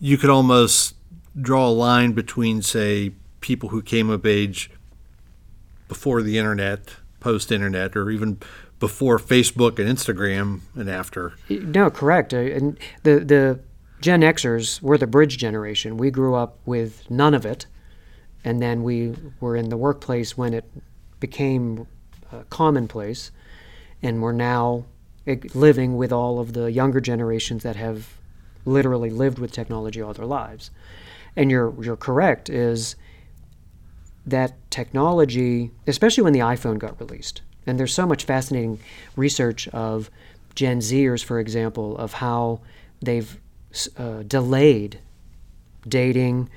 you 0.00 0.18
could 0.18 0.30
almost 0.30 0.94
draw 1.40 1.68
a 1.68 1.70
line 1.70 2.12
between, 2.12 2.62
say, 2.62 3.12
people 3.40 3.70
who 3.70 3.82
came 3.82 4.10
of 4.10 4.26
age 4.26 4.70
before 5.88 6.22
the 6.22 6.38
internet, 6.38 6.96
post 7.20 7.50
internet, 7.50 7.96
or 7.96 8.10
even 8.10 8.38
before 8.80 9.18
Facebook 9.18 9.78
and 9.78 9.88
Instagram 9.88 10.60
and 10.74 10.88
after. 10.88 11.34
No, 11.48 11.90
correct. 11.90 12.32
Uh, 12.32 12.38
and 12.38 12.78
the 13.02 13.20
the 13.20 13.60
Gen 14.00 14.20
Xers 14.20 14.80
were 14.80 14.98
the 14.98 15.06
bridge 15.06 15.38
generation. 15.38 15.96
We 15.96 16.10
grew 16.10 16.34
up 16.34 16.58
with 16.64 17.10
none 17.10 17.34
of 17.34 17.44
it, 17.44 17.66
and 18.44 18.62
then 18.62 18.82
we 18.84 19.16
were 19.40 19.56
in 19.56 19.70
the 19.70 19.76
workplace 19.76 20.36
when 20.36 20.54
it 20.54 20.64
became 21.18 21.86
uh, 22.32 22.42
commonplace, 22.50 23.32
and 24.02 24.22
we're 24.22 24.32
now 24.32 24.84
uh, 25.26 25.34
living 25.54 25.96
with 25.96 26.12
all 26.12 26.38
of 26.38 26.52
the 26.52 26.70
younger 26.70 27.00
generations 27.00 27.64
that 27.64 27.74
have 27.74 28.18
literally 28.64 29.10
lived 29.10 29.38
with 29.38 29.50
technology 29.50 30.00
all 30.00 30.12
their 30.12 30.26
lives. 30.26 30.70
And 31.38 31.52
you're 31.52 31.72
you're 31.82 31.96
correct 31.96 32.50
is 32.50 32.96
that 34.26 34.52
technology, 34.70 35.70
especially 35.86 36.24
when 36.24 36.32
the 36.32 36.40
iPhone 36.40 36.78
got 36.78 37.00
released, 37.00 37.42
and 37.64 37.78
there's 37.78 37.94
so 37.94 38.06
much 38.06 38.24
fascinating 38.24 38.80
research 39.14 39.68
of 39.68 40.10
Gen 40.56 40.80
Zers, 40.80 41.22
for 41.22 41.38
example, 41.38 41.96
of 41.96 42.14
how 42.14 42.60
they've 43.00 43.38
uh, 43.96 44.24
delayed 44.24 44.98
dating, 45.86 46.50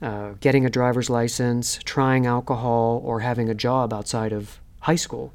uh, 0.00 0.34
getting 0.40 0.64
a 0.64 0.70
driver's 0.70 1.10
license, 1.10 1.80
trying 1.84 2.24
alcohol, 2.24 3.02
or 3.04 3.20
having 3.20 3.48
a 3.48 3.54
job 3.54 3.92
outside 3.92 4.32
of 4.32 4.60
high 4.82 4.96
school. 4.96 5.32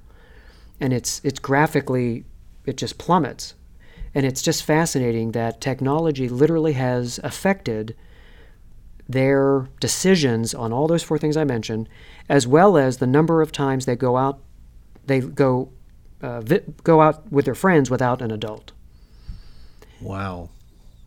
And 0.80 0.94
it's, 0.94 1.20
it's 1.24 1.40
graphically, 1.40 2.24
it 2.66 2.78
just 2.78 2.98
plummets. 2.98 3.56
And 4.14 4.26
it's 4.26 4.42
just 4.42 4.64
fascinating 4.64 5.34
that 5.34 5.60
technology 5.60 6.30
literally 6.30 6.74
has 6.74 7.20
affected 7.24 7.96
their 9.08 9.68
decisions 9.80 10.54
on 10.54 10.74
all 10.74 10.88
those 10.88 11.04
four 11.04 11.18
things 11.18 11.38
I 11.38 11.44
mentioned, 11.44 11.88
as 12.28 12.48
well 12.48 12.78
as 12.78 12.98
the 12.98 13.08
number 13.08 13.42
of 13.42 13.52
times 13.52 13.86
they 13.86 13.96
go 13.96 14.18
out 14.18 14.40
they 15.06 15.20
go 15.20 15.70
uh, 16.22 16.42
vi- 16.42 16.64
go 16.84 17.02
out 17.02 17.32
with 17.32 17.46
their 17.46 17.56
friends 17.56 17.90
without 17.90 18.22
an 18.22 18.32
adult. 18.32 18.72
Wow. 20.02 20.50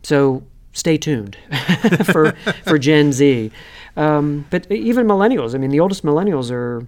So 0.03 0.43
stay 0.71 0.97
tuned 0.97 1.37
for 2.05 2.31
for 2.65 2.77
Gen 2.77 3.11
Z. 3.11 3.51
Um, 3.97 4.45
but 4.49 4.71
even 4.71 5.07
millennials. 5.07 5.53
I 5.53 5.57
mean, 5.57 5.71
the 5.71 5.79
oldest 5.79 6.03
millennials 6.03 6.51
are, 6.51 6.85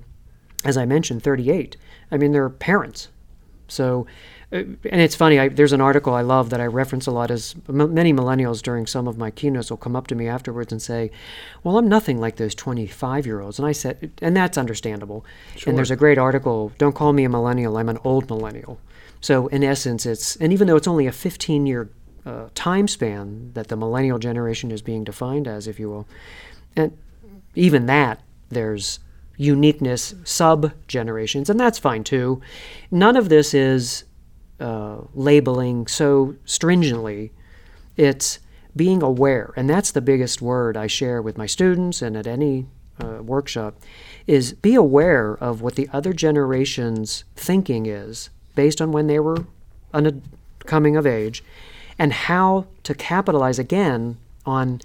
as 0.64 0.78
I 0.78 0.86
mentioned, 0.86 1.24
38. 1.24 1.76
I 2.12 2.18
mean, 2.18 2.32
they're 2.32 2.50
parents. 2.50 3.10
So 3.68 4.06
and 4.52 4.78
it's 4.84 5.16
funny. 5.16 5.40
I, 5.40 5.48
there's 5.48 5.72
an 5.72 5.80
article 5.80 6.14
I 6.14 6.22
love 6.22 6.50
that 6.50 6.60
I 6.60 6.66
reference 6.66 7.08
a 7.08 7.12
lot. 7.12 7.32
As 7.32 7.56
m- 7.70 7.94
many 7.94 8.12
millennials 8.12 8.62
during 8.62 8.86
some 8.86 9.08
of 9.08 9.18
my 9.18 9.32
keynotes 9.32 9.70
will 9.70 9.78
come 9.78 9.96
up 9.96 10.08
to 10.08 10.16
me 10.16 10.28
afterwards 10.28 10.72
and 10.74 10.82
say, 10.82 11.10
"Well, 11.64 11.78
I'm 11.78 11.88
nothing 11.88 12.20
like 12.20 12.36
those 12.36 12.54
25 12.54 13.26
year 13.26 13.40
olds," 13.40 13.60
and 13.60 13.68
I 13.68 13.72
said, 13.72 14.12
and 14.22 14.36
that's 14.36 14.58
understandable. 14.58 15.26
Sure. 15.56 15.72
And 15.72 15.78
there's 15.78 15.92
a 15.92 15.96
great 15.96 16.18
article. 16.18 16.74
Don't 16.78 16.96
call 16.96 17.14
me 17.14 17.24
a 17.24 17.30
millennial. 17.30 17.78
I'm 17.78 17.88
an 17.88 18.00
old 18.04 18.30
millennial. 18.30 18.80
So 19.22 19.48
in 19.48 19.64
essence, 19.64 20.06
it's 20.06 20.36
and 20.36 20.52
even 20.52 20.68
though 20.68 20.76
it's 20.76 20.88
only 20.88 21.08
a 21.08 21.14
15 21.14 21.66
year 21.66 21.90
uh, 22.26 22.50
time 22.54 22.88
span 22.88 23.52
that 23.54 23.70
the 23.70 23.78
millennial 23.78 24.20
generation 24.20 24.70
is 24.72 24.82
being 24.82 25.06
defined 25.06 25.48
as, 25.48 25.68
if 25.68 25.80
you 25.80 25.90
will, 25.90 26.08
and 26.76 26.98
even 27.56 27.86
that 27.86 28.22
there's 28.50 29.00
uniqueness 29.38 30.14
sub 30.26 30.74
generations, 30.88 31.50
and 31.50 31.60
that's 31.60 31.80
fine 31.80 32.04
too. 32.04 32.42
None 32.92 33.16
of 33.16 33.30
this 33.30 33.54
is 33.54 34.04
uh, 34.62 35.02
labeling 35.14 35.88
so 35.88 36.36
stringently. 36.46 37.32
It's 37.98 38.40
being 38.76 39.04
aware, 39.04 39.54
and 39.58 39.70
that's 39.70 39.92
the 39.92 40.02
biggest 40.02 40.42
word 40.42 40.78
I 40.78 40.88
share 40.88 41.22
with 41.22 41.38
my 41.38 41.46
students 41.46 42.02
and 42.02 42.16
at 42.16 42.28
any 42.28 42.68
uh, 43.04 43.22
workshop, 43.22 43.76
is 44.28 44.54
be 44.54 44.76
aware 44.76 45.34
of 45.34 45.62
what 45.62 45.76
the 45.76 45.90
other 45.92 46.14
generation's 46.14 47.26
thinking 47.36 47.86
is 47.86 48.30
based 48.56 48.82
on 48.82 48.92
when 48.92 49.08
they 49.08 49.20
were 49.20 49.46
un- 49.94 50.22
coming 50.66 50.96
of 50.96 51.06
age, 51.06 51.44
and 51.98 52.14
how 52.14 52.68
to 52.84 52.94
capitalize 52.94 53.60
again 53.60 54.18
on 54.46 54.80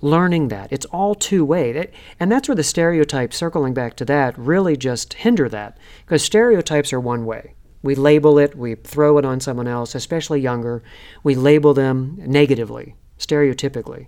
learning 0.00 0.48
that. 0.48 0.72
It's 0.72 0.86
all 0.86 1.14
two 1.14 1.44
way. 1.44 1.90
And 2.18 2.32
that's 2.32 2.48
where 2.48 2.56
the 2.56 2.62
stereotypes, 2.62 3.36
circling 3.36 3.74
back 3.74 3.96
to 3.96 4.04
that, 4.06 4.38
really 4.38 4.76
just 4.76 5.14
hinder 5.14 5.48
that. 5.48 5.76
Because 6.04 6.24
stereotypes 6.24 6.92
are 6.92 7.00
one 7.00 7.26
way. 7.26 7.54
We 7.82 7.94
label 7.94 8.38
it, 8.38 8.54
we 8.54 8.74
throw 8.74 9.18
it 9.18 9.24
on 9.24 9.40
someone 9.40 9.68
else, 9.68 9.94
especially 9.94 10.40
younger. 10.40 10.82
We 11.22 11.34
label 11.34 11.72
them 11.72 12.16
negatively, 12.18 12.94
stereotypically. 13.18 14.06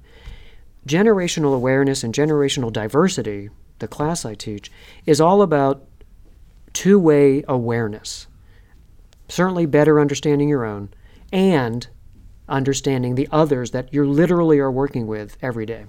Generational 0.87 1.55
awareness 1.55 2.05
and 2.05 2.13
generational 2.13 2.73
diversity, 2.73 3.51
the 3.79 3.89
class 3.89 4.25
I 4.25 4.35
teach, 4.35 4.71
is 5.07 5.21
all 5.21 5.43
about 5.43 5.87
two 6.73 6.99
way 6.99 7.45
awareness. 7.49 8.27
Certainly, 9.29 9.67
better 9.67 9.99
understanding 9.99 10.49
your 10.49 10.67
own 10.67 10.91
and 11.33 11.89
understanding 12.49 13.15
the 13.15 13.29
others 13.33 13.71
that 13.71 13.93
you 13.95 14.05
literally 14.05 14.59
are 14.59 14.71
working 14.71 15.07
with 15.07 15.39
every 15.41 15.65
day. 15.65 15.87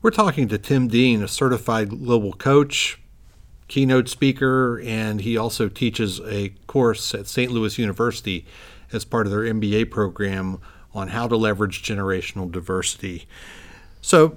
We're 0.00 0.10
talking 0.10 0.48
to 0.48 0.58
Tim 0.58 0.88
Dean, 0.88 1.22
a 1.22 1.28
certified 1.28 1.90
global 1.90 2.32
coach, 2.32 3.00
keynote 3.72 4.06
speaker, 4.06 4.82
and 4.84 5.22
he 5.22 5.34
also 5.34 5.66
teaches 5.66 6.20
a 6.26 6.50
course 6.66 7.14
at 7.14 7.26
St. 7.26 7.50
Louis 7.50 7.78
University 7.78 8.44
as 8.92 9.02
part 9.06 9.26
of 9.26 9.32
their 9.32 9.44
MBA 9.44 9.90
program 9.90 10.58
on 10.92 11.08
how 11.08 11.26
to 11.26 11.36
leverage 11.36 11.82
generational 11.82 12.52
diversity. 12.52 13.26
So, 14.02 14.36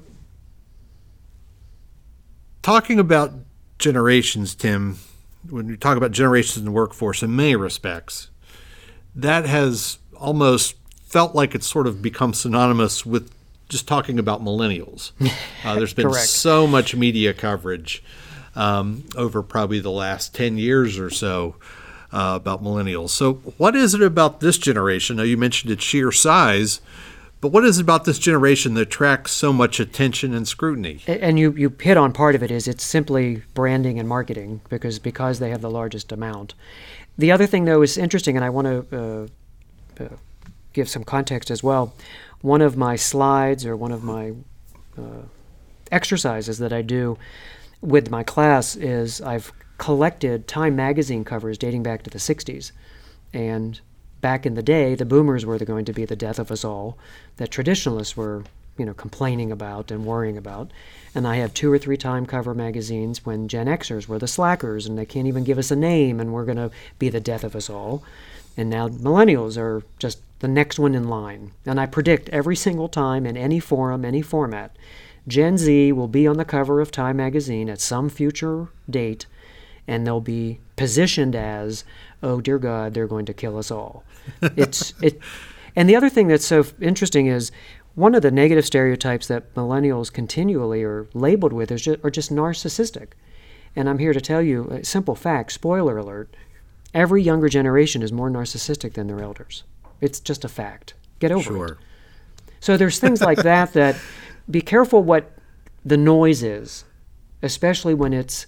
talking 2.61 2.97
about 2.97 3.33
generations, 3.77 4.55
Tim, 4.55 4.99
when 5.49 5.67
we 5.67 5.75
talk 5.75 5.97
about 5.97 6.11
generations 6.11 6.55
in 6.55 6.63
the 6.63 6.71
workforce, 6.71 7.21
in 7.21 7.35
many 7.35 7.57
respects, 7.57 8.29
that 9.13 9.45
has 9.45 9.97
almost 10.17 10.75
felt 11.03 11.35
like 11.35 11.53
it's 11.53 11.67
sort 11.67 11.87
of 11.87 12.01
become 12.01 12.33
synonymous 12.33 13.05
with 13.05 13.33
just 13.67 13.85
talking 13.85 14.17
about 14.17 14.41
millennials. 14.41 15.11
Uh, 15.65 15.73
there's 15.73 15.95
been 15.95 16.13
so 16.13 16.67
much 16.67 16.95
media 16.95 17.33
coverage 17.33 18.03
um, 18.55 19.03
over 19.15 19.43
probably 19.43 19.79
the 19.79 19.91
last 19.91 20.33
10 20.33 20.57
years 20.57 20.97
or 20.97 21.09
so 21.09 21.55
uh, 22.11 22.33
about 22.35 22.63
millennials. 22.63 23.09
So, 23.09 23.35
what 23.57 23.75
is 23.75 23.93
it 23.93 24.01
about 24.01 24.39
this 24.39 24.57
generation? 24.57 25.17
Now, 25.17 25.23
you 25.23 25.37
mentioned 25.37 25.71
its 25.71 25.83
sheer 25.83 26.11
size, 26.11 26.79
but 27.41 27.49
what 27.49 27.65
is 27.65 27.77
it 27.77 27.81
about 27.81 28.05
this 28.05 28.17
generation 28.17 28.73
that 28.75 28.81
attracts 28.81 29.31
so 29.33 29.51
much 29.51 29.79
attention 29.79 30.33
and 30.33 30.47
scrutiny? 30.47 31.01
And 31.07 31.37
you, 31.37 31.51
you 31.51 31.75
hit 31.79 31.97
on 31.97 32.13
part 32.13 32.35
of 32.35 32.41
it 32.41 32.51
is 32.51 32.67
it's 32.67 32.83
simply 32.83 33.43
branding 33.53 33.99
and 33.99 34.07
marketing 34.07 34.61
because 34.69 34.99
because 34.99 35.39
they 35.39 35.49
have 35.49 35.61
the 35.61 35.69
largest 35.69 36.11
amount. 36.11 36.53
The 37.17 37.31
other 37.31 37.45
thing, 37.45 37.65
though, 37.65 37.81
is 37.81 37.97
interesting, 37.97 38.35
and 38.35 38.45
I 38.45 38.49
want 38.49 38.89
to 38.89 39.29
uh, 39.99 40.03
uh, 40.03 40.09
give 40.73 40.89
some 40.89 41.03
context 41.03 41.51
as 41.51 41.63
well. 41.63 41.93
One 42.41 42.61
of 42.61 42.77
my 42.77 42.95
slides 42.95 43.65
or 43.65 43.75
one 43.75 43.91
of 43.91 44.03
my 44.03 44.33
uh, 44.97 45.23
exercises 45.91 46.57
that 46.59 46.73
I 46.73 46.81
do 46.81 47.17
with 47.85 48.09
my 48.09 48.23
class 48.23 48.75
is 48.75 49.21
I've 49.21 49.51
collected 49.77 50.47
Time 50.47 50.75
magazine 50.75 51.23
covers 51.23 51.57
dating 51.57 51.83
back 51.83 52.03
to 52.03 52.09
the 52.09 52.17
60s. 52.17 52.71
And 53.33 53.79
back 54.21 54.45
in 54.45 54.55
the 54.55 54.63
day, 54.63 54.95
the 54.95 55.05
boomers 55.05 55.45
were 55.45 55.57
going 55.59 55.85
to 55.85 55.93
be 55.93 56.05
the 56.05 56.15
death 56.15 56.39
of 56.39 56.51
us 56.51 56.63
all 56.63 56.97
that 57.37 57.51
traditionalists 57.51 58.15
were, 58.15 58.43
you 58.77 58.85
know, 58.85 58.93
complaining 58.93 59.51
about 59.51 59.91
and 59.91 60.05
worrying 60.05 60.37
about. 60.37 60.71
And 61.13 61.27
I 61.27 61.35
have 61.37 61.53
two 61.53 61.71
or 61.71 61.77
three 61.77 61.97
time 61.97 62.25
cover 62.25 62.53
magazines 62.53 63.25
when 63.25 63.47
Gen 63.47 63.67
Xers 63.67 64.07
were 64.07 64.19
the 64.19 64.27
slackers 64.27 64.85
and 64.85 64.97
they 64.97 65.05
can't 65.05 65.27
even 65.27 65.43
give 65.43 65.57
us 65.57 65.71
a 65.71 65.75
name 65.75 66.19
and 66.19 66.33
we're 66.33 66.45
going 66.45 66.57
to 66.57 66.71
be 66.97 67.09
the 67.09 67.19
death 67.19 67.43
of 67.43 67.55
us 67.55 67.69
all. 67.69 68.03
And 68.57 68.69
now 68.69 68.87
millennials 68.87 69.57
are 69.57 69.83
just 69.99 70.19
the 70.39 70.47
next 70.47 70.79
one 70.79 70.95
in 70.95 71.07
line. 71.07 71.51
And 71.65 71.79
I 71.79 71.85
predict 71.85 72.29
every 72.29 72.55
single 72.55 72.87
time 72.87 73.25
in 73.25 73.35
any 73.35 73.59
forum, 73.59 74.05
any 74.05 74.21
format, 74.21 74.75
Gen 75.27 75.57
Z 75.57 75.91
will 75.91 76.07
be 76.07 76.27
on 76.27 76.37
the 76.37 76.45
cover 76.45 76.81
of 76.81 76.91
Time 76.91 77.17
magazine 77.17 77.69
at 77.69 77.79
some 77.81 78.09
future 78.09 78.67
date, 78.89 79.25
and 79.87 80.05
they'll 80.05 80.21
be 80.21 80.59
positioned 80.75 81.35
as, 81.35 81.83
oh 82.21 82.41
dear 82.41 82.59
God, 82.59 82.93
they're 82.93 83.07
going 83.07 83.25
to 83.25 83.33
kill 83.33 83.57
us 83.57 83.71
all. 83.71 84.03
it's 84.41 84.93
it, 85.01 85.19
and 85.75 85.89
the 85.89 85.95
other 85.95 86.09
thing 86.09 86.27
that's 86.27 86.45
so 86.45 86.65
interesting 86.79 87.27
is 87.27 87.51
one 87.95 88.13
of 88.13 88.21
the 88.21 88.31
negative 88.31 88.65
stereotypes 88.65 89.27
that 89.27 89.53
millennials 89.55 90.11
continually 90.11 90.83
are 90.83 91.07
labeled 91.13 91.53
with 91.53 91.71
is 91.71 91.81
just, 91.81 92.03
are 92.03 92.09
just 92.11 92.31
narcissistic. 92.31 93.09
And 93.75 93.89
I'm 93.89 93.99
here 93.99 94.13
to 94.13 94.21
tell 94.21 94.41
you 94.41 94.65
a 94.69 94.83
simple 94.85 95.15
fact, 95.15 95.51
spoiler 95.51 95.97
alert, 95.97 96.35
every 96.93 97.21
younger 97.21 97.49
generation 97.49 98.01
is 98.01 98.11
more 98.11 98.29
narcissistic 98.29 98.93
than 98.93 99.07
their 99.07 99.21
elders. 99.21 99.63
It's 100.01 100.19
just 100.19 100.43
a 100.45 100.49
fact. 100.49 100.93
Get 101.19 101.31
over 101.31 101.41
Sure. 101.43 101.65
it. 101.67 101.77
So 102.59 102.77
there's 102.77 102.99
things 102.99 103.21
like 103.21 103.43
that 103.43 103.73
that 103.73 103.95
be 104.49 104.61
careful 104.61 105.03
what 105.03 105.31
the 105.83 105.97
noise 105.97 106.43
is, 106.43 106.85
especially 107.41 107.93
when 107.93 108.13
it's 108.13 108.47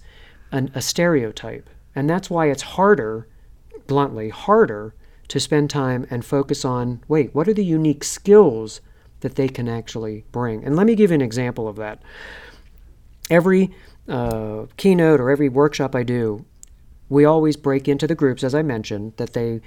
an, 0.52 0.70
a 0.74 0.82
stereotype. 0.82 1.68
And 1.94 2.08
that's 2.08 2.30
why 2.30 2.46
it's 2.50 2.62
harder, 2.62 3.26
bluntly, 3.86 4.28
harder 4.28 4.94
to 5.28 5.40
spend 5.40 5.70
time 5.70 6.06
and 6.10 6.24
focus 6.24 6.64
on 6.64 7.02
wait, 7.08 7.34
what 7.34 7.48
are 7.48 7.54
the 7.54 7.64
unique 7.64 8.04
skills 8.04 8.80
that 9.20 9.34
they 9.34 9.48
can 9.48 9.68
actually 9.68 10.24
bring? 10.32 10.64
And 10.64 10.76
let 10.76 10.86
me 10.86 10.94
give 10.94 11.10
you 11.10 11.16
an 11.16 11.22
example 11.22 11.68
of 11.68 11.76
that. 11.76 12.02
Every 13.30 13.74
uh, 14.08 14.66
keynote 14.76 15.20
or 15.20 15.30
every 15.30 15.48
workshop 15.48 15.94
I 15.94 16.02
do, 16.02 16.44
we 17.08 17.24
always 17.24 17.56
break 17.56 17.88
into 17.88 18.06
the 18.06 18.14
groups, 18.14 18.42
as 18.42 18.54
I 18.54 18.62
mentioned, 18.62 19.14
that 19.16 19.32
they 19.32 19.60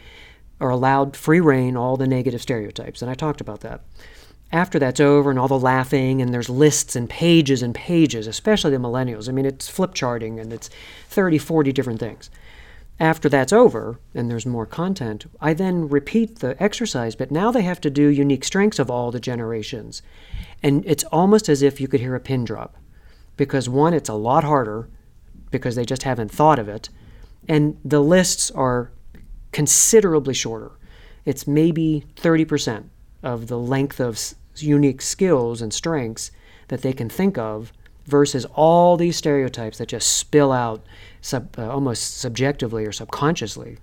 are 0.60 0.70
allowed 0.70 1.16
free 1.16 1.40
reign, 1.40 1.76
all 1.76 1.98
the 1.98 2.08
negative 2.08 2.42
stereotypes. 2.42 3.02
And 3.02 3.10
I 3.10 3.14
talked 3.14 3.42
about 3.42 3.62
that. 3.62 3.82
After 4.52 4.80
that's 4.80 5.00
over 5.00 5.30
and 5.30 5.40
all 5.40 5.48
the 5.48 5.58
laughing 5.58 6.22
and 6.22 6.34
there's 6.34 6.50
lists 6.50 6.96
and 6.96 7.10
pages 7.10 7.62
and 7.62 7.74
pages, 7.74 8.28
especially 8.28 8.72
the 8.72 8.78
millennials. 8.78 9.30
I 9.30 9.32
mean, 9.32 9.46
it's 9.46 9.70
flip 9.70 9.94
charting 9.94 10.40
and 10.40 10.52
it's 10.52 10.70
30, 11.08 11.38
40 11.38 11.72
different 11.72 12.00
things. 12.00 12.30
After 13.00 13.30
that's 13.30 13.54
over 13.54 14.00
and 14.14 14.30
there's 14.30 14.46
more 14.46 14.66
content, 14.66 15.26
I 15.40 15.54
then 15.54 15.88
repeat 15.88 16.40
the 16.40 16.62
exercise, 16.62 17.16
but 17.16 17.32
now 17.32 17.50
they 17.50 17.64
have 17.64 17.82
to 17.82 17.90
do 17.90 18.08
unique 18.08 18.44
strengths 18.44 18.78
of 18.78 18.92
all 18.92 19.10
the 19.10 19.20
generations. 19.20 20.02
And 20.62 20.84
it's 20.86 21.06
almost 21.06 21.48
as 21.48 21.62
if 21.62 21.80
you 21.80 21.88
could 21.88 22.02
hear 22.02 22.16
a 22.16 22.20
pin 22.20 22.44
drop. 22.44 22.76
Because 23.38 23.70
one, 23.70 23.94
it's 23.94 24.10
a 24.10 24.14
lot 24.14 24.44
harder 24.44 24.90
because 25.50 25.76
they 25.76 25.86
just 25.86 26.04
haven't 26.04 26.30
thought 26.30 26.60
of 26.60 26.70
it. 26.70 26.90
And 27.48 27.78
the 27.84 28.02
lists 28.02 28.52
are 28.52 28.92
considerably 29.52 30.34
shorter. 30.34 30.72
It's 31.26 31.48
maybe 31.48 32.06
30% 32.18 32.84
of 33.24 33.48
the 33.48 33.58
length 33.58 34.00
of 34.00 34.20
unique 34.58 35.02
skills 35.02 35.62
and 35.62 35.74
strengths 35.74 36.32
that 36.68 36.82
they 36.82 36.94
can 36.94 37.10
think 37.10 37.38
of 37.38 37.72
versus 38.06 38.46
all 38.56 38.98
these 38.98 39.16
stereotypes 39.16 39.78
that 39.78 39.88
just 39.88 40.18
spill 40.18 40.52
out 40.52 40.84
sub, 41.22 41.58
uh, 41.58 41.70
almost 41.70 42.18
subjectively 42.18 42.86
or 42.86 42.92
subconsciously. 42.92 43.78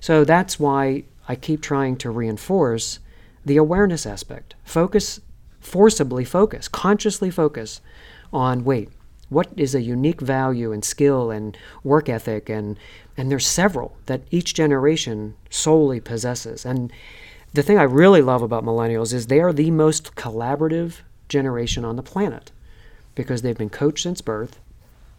So 0.00 0.24
that's 0.24 0.60
why 0.60 1.04
I 1.26 1.34
keep 1.34 1.60
trying 1.60 1.96
to 1.98 2.10
reinforce 2.10 3.00
the 3.44 3.56
awareness 3.56 4.06
aspect. 4.06 4.54
Focus, 4.64 5.20
forcibly 5.60 6.24
focus, 6.24 6.68
consciously 6.68 7.30
focus 7.30 7.80
on 8.32 8.64
wait, 8.64 8.90
what 9.28 9.48
is 9.56 9.74
a 9.74 9.82
unique 9.82 10.20
value 10.20 10.72
and 10.72 10.84
skill 10.84 11.30
and 11.30 11.56
work 11.82 12.08
ethic 12.08 12.48
and 12.48 12.78
and 13.16 13.30
there's 13.30 13.46
several 13.46 13.96
that 14.06 14.22
each 14.30 14.54
generation 14.54 15.34
solely 15.50 16.00
possesses. 16.00 16.64
And 16.64 16.92
the 17.52 17.62
thing 17.62 17.78
I 17.78 17.84
really 17.84 18.22
love 18.22 18.42
about 18.42 18.64
millennials 18.64 19.12
is 19.12 19.26
they 19.26 19.40
are 19.40 19.52
the 19.52 19.70
most 19.70 20.14
collaborative 20.14 21.00
generation 21.28 21.84
on 21.84 21.96
the 21.96 22.02
planet 22.02 22.52
because 23.14 23.42
they've 23.42 23.56
been 23.56 23.70
coached 23.70 24.02
since 24.02 24.20
birth. 24.20 24.60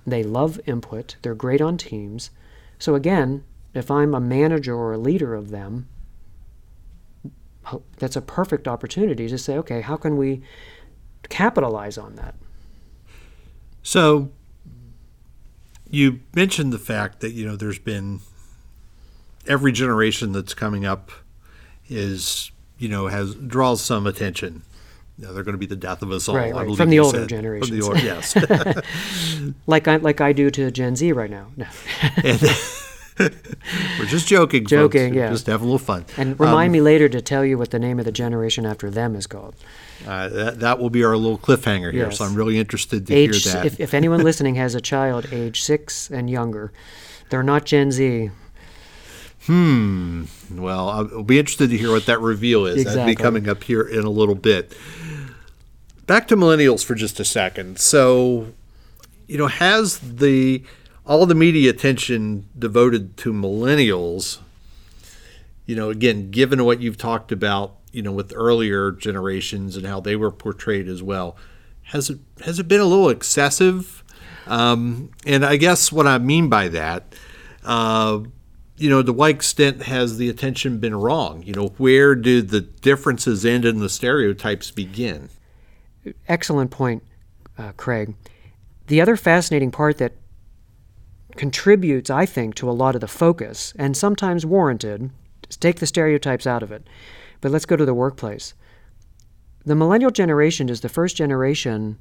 They 0.05 0.23
love 0.23 0.59
input. 0.65 1.17
They're 1.21 1.35
great 1.35 1.61
on 1.61 1.77
teams. 1.77 2.29
So 2.77 2.95
again, 2.95 3.43
if 3.73 3.91
I'm 3.91 4.15
a 4.15 4.19
manager 4.19 4.75
or 4.75 4.93
a 4.93 4.97
leader 4.97 5.35
of 5.35 5.49
them, 5.49 5.87
that's 7.97 8.15
a 8.15 8.21
perfect 8.21 8.67
opportunity 8.67 9.27
to 9.27 9.37
say, 9.37 9.57
okay, 9.57 9.81
how 9.81 9.95
can 9.95 10.17
we 10.17 10.41
capitalize 11.27 11.97
on 11.97 12.15
that? 12.15 12.35
So 13.83 14.31
you 15.89 16.21
mentioned 16.33 16.71
the 16.73 16.79
fact 16.79 17.19
that 17.21 17.31
you 17.31 17.45
know 17.45 17.55
there's 17.55 17.79
been 17.79 18.21
every 19.47 19.71
generation 19.71 20.31
that's 20.31 20.53
coming 20.53 20.85
up 20.85 21.11
is 21.89 22.51
you 22.77 22.87
know 22.89 23.07
has 23.07 23.35
draws 23.35 23.81
some 23.81 24.07
attention. 24.07 24.63
You 25.17 25.25
know, 25.25 25.33
they're 25.33 25.43
going 25.43 25.53
to 25.53 25.59
be 25.59 25.65
the 25.65 25.75
death 25.75 26.01
of 26.01 26.11
us 26.11 26.29
all. 26.29 26.37
Right, 26.37 26.53
right. 26.53 26.77
From 26.77 26.89
the 26.89 26.99
older 26.99 27.27
said. 27.27 27.29
From 27.29 27.77
the 27.77 27.81
older, 27.81 27.99
yes. 27.99 29.53
Like 29.67 29.87
I 29.87 29.97
like 29.97 30.21
I 30.21 30.31
do 30.31 30.49
to 30.51 30.71
Gen 30.71 30.95
Z 30.95 31.11
right 31.11 31.29
now. 31.29 31.47
No. 31.57 31.65
And- 32.23 32.41
we're 33.99 34.05
just 34.05 34.27
joking. 34.27 34.65
Joking, 34.65 35.13
yeah. 35.13 35.29
Just 35.29 35.47
having 35.47 35.67
a 35.67 35.71
little 35.71 35.85
fun. 35.85 36.05
And 36.15 36.39
remind 36.39 36.71
me 36.71 36.79
later 36.79 37.09
to 37.09 37.21
tell 37.21 37.43
you 37.43 37.57
what 37.57 37.71
the 37.71 37.79
name 37.79 37.99
of 37.99 38.05
the 38.05 38.13
generation 38.13 38.65
after 38.65 38.89
them 38.89 39.15
is 39.15 39.27
called. 39.27 39.55
Uh, 40.07 40.29
that, 40.29 40.59
that 40.61 40.79
will 40.79 40.89
be 40.89 41.03
our 41.03 41.17
little 41.17 41.37
cliffhanger 41.37 41.91
here. 41.91 42.11
So 42.11 42.23
I'm 42.23 42.33
really 42.33 42.57
interested 42.57 43.05
to 43.07 43.13
Age, 43.13 43.43
hear 43.43 43.53
that. 43.53 43.65
if, 43.65 43.79
if 43.79 43.93
anyone 43.93 44.23
listening 44.23 44.55
has 44.55 44.73
a 44.73 44.79
child 44.79 45.27
age 45.33 45.61
six 45.61 46.09
and 46.09 46.29
younger, 46.29 46.71
they're 47.29 47.43
not 47.43 47.65
Gen 47.65 47.91
Z. 47.91 48.31
Well, 50.51 50.89
I'll 50.89 51.23
be 51.23 51.39
interested 51.39 51.69
to 51.69 51.77
hear 51.77 51.91
what 51.91 52.05
that 52.05 52.19
reveal 52.19 52.65
is. 52.65 52.83
That'll 52.83 53.05
be 53.05 53.15
coming 53.23 53.49
up 53.49 53.63
here 53.63 53.81
in 53.81 54.03
a 54.05 54.09
little 54.09 54.35
bit. 54.35 54.75
Back 56.05 56.27
to 56.29 56.35
millennials 56.35 56.83
for 56.83 56.95
just 56.95 57.19
a 57.19 57.25
second. 57.25 57.79
So, 57.79 58.53
you 59.27 59.37
know, 59.37 59.47
has 59.47 59.99
the 59.99 60.63
all 61.05 61.25
the 61.25 61.35
media 61.35 61.69
attention 61.71 62.47
devoted 62.57 63.17
to 63.17 63.33
millennials, 63.33 64.39
you 65.65 65.75
know, 65.75 65.89
again, 65.89 66.29
given 66.29 66.63
what 66.65 66.81
you've 66.81 66.97
talked 66.97 67.31
about, 67.31 67.75
you 67.91 68.01
know, 68.01 68.11
with 68.11 68.31
earlier 68.35 68.91
generations 68.91 69.75
and 69.75 69.85
how 69.87 69.99
they 69.99 70.15
were 70.15 70.31
portrayed 70.31 70.87
as 70.87 71.01
well, 71.01 71.35
has 71.83 72.09
it 72.09 72.19
has 72.43 72.59
it 72.59 72.67
been 72.67 72.81
a 72.81 72.85
little 72.85 73.09
excessive? 73.09 74.03
Um, 74.45 75.11
and 75.25 75.45
I 75.45 75.57
guess 75.57 75.91
what 75.91 76.07
I 76.07 76.17
mean 76.17 76.49
by 76.49 76.67
that, 76.69 77.13
uh, 77.63 78.19
you 78.79 78.89
know, 78.89 79.03
to 79.03 79.11
what 79.11 79.31
extent 79.31 79.83
has 79.83 80.17
the 80.17 80.29
attention 80.29 80.79
been 80.79 80.95
wrong? 80.95 81.43
You 81.43 81.53
know, 81.53 81.67
where 81.77 82.15
do 82.15 82.41
the 82.41 82.61
differences 82.61 83.45
end 83.45 83.65
and 83.65 83.81
the 83.81 83.89
stereotypes 83.89 84.71
begin? 84.71 85.29
Excellent 86.27 86.71
point, 86.71 87.03
uh, 87.57 87.73
Craig. 87.75 88.15
The 88.87 89.01
other 89.01 89.17
fascinating 89.17 89.71
part 89.71 89.97
that 89.97 90.13
contributes, 91.35 92.09
I 92.09 92.25
think, 92.25 92.55
to 92.55 92.69
a 92.69 92.71
lot 92.71 92.95
of 92.95 93.01
the 93.01 93.07
focus, 93.07 93.73
and 93.77 93.95
sometimes 93.95 94.45
warranted, 94.45 95.11
take 95.59 95.79
the 95.79 95.85
stereotypes 95.85 96.47
out 96.47 96.63
of 96.63 96.71
it. 96.71 96.87
But 97.41 97.51
let's 97.51 97.65
go 97.65 97.75
to 97.75 97.85
the 97.85 97.93
workplace. 97.93 98.53
The 99.65 99.75
millennial 99.75 100.11
generation 100.11 100.69
is 100.69 100.81
the 100.81 100.89
first 100.89 101.17
generation 101.17 101.99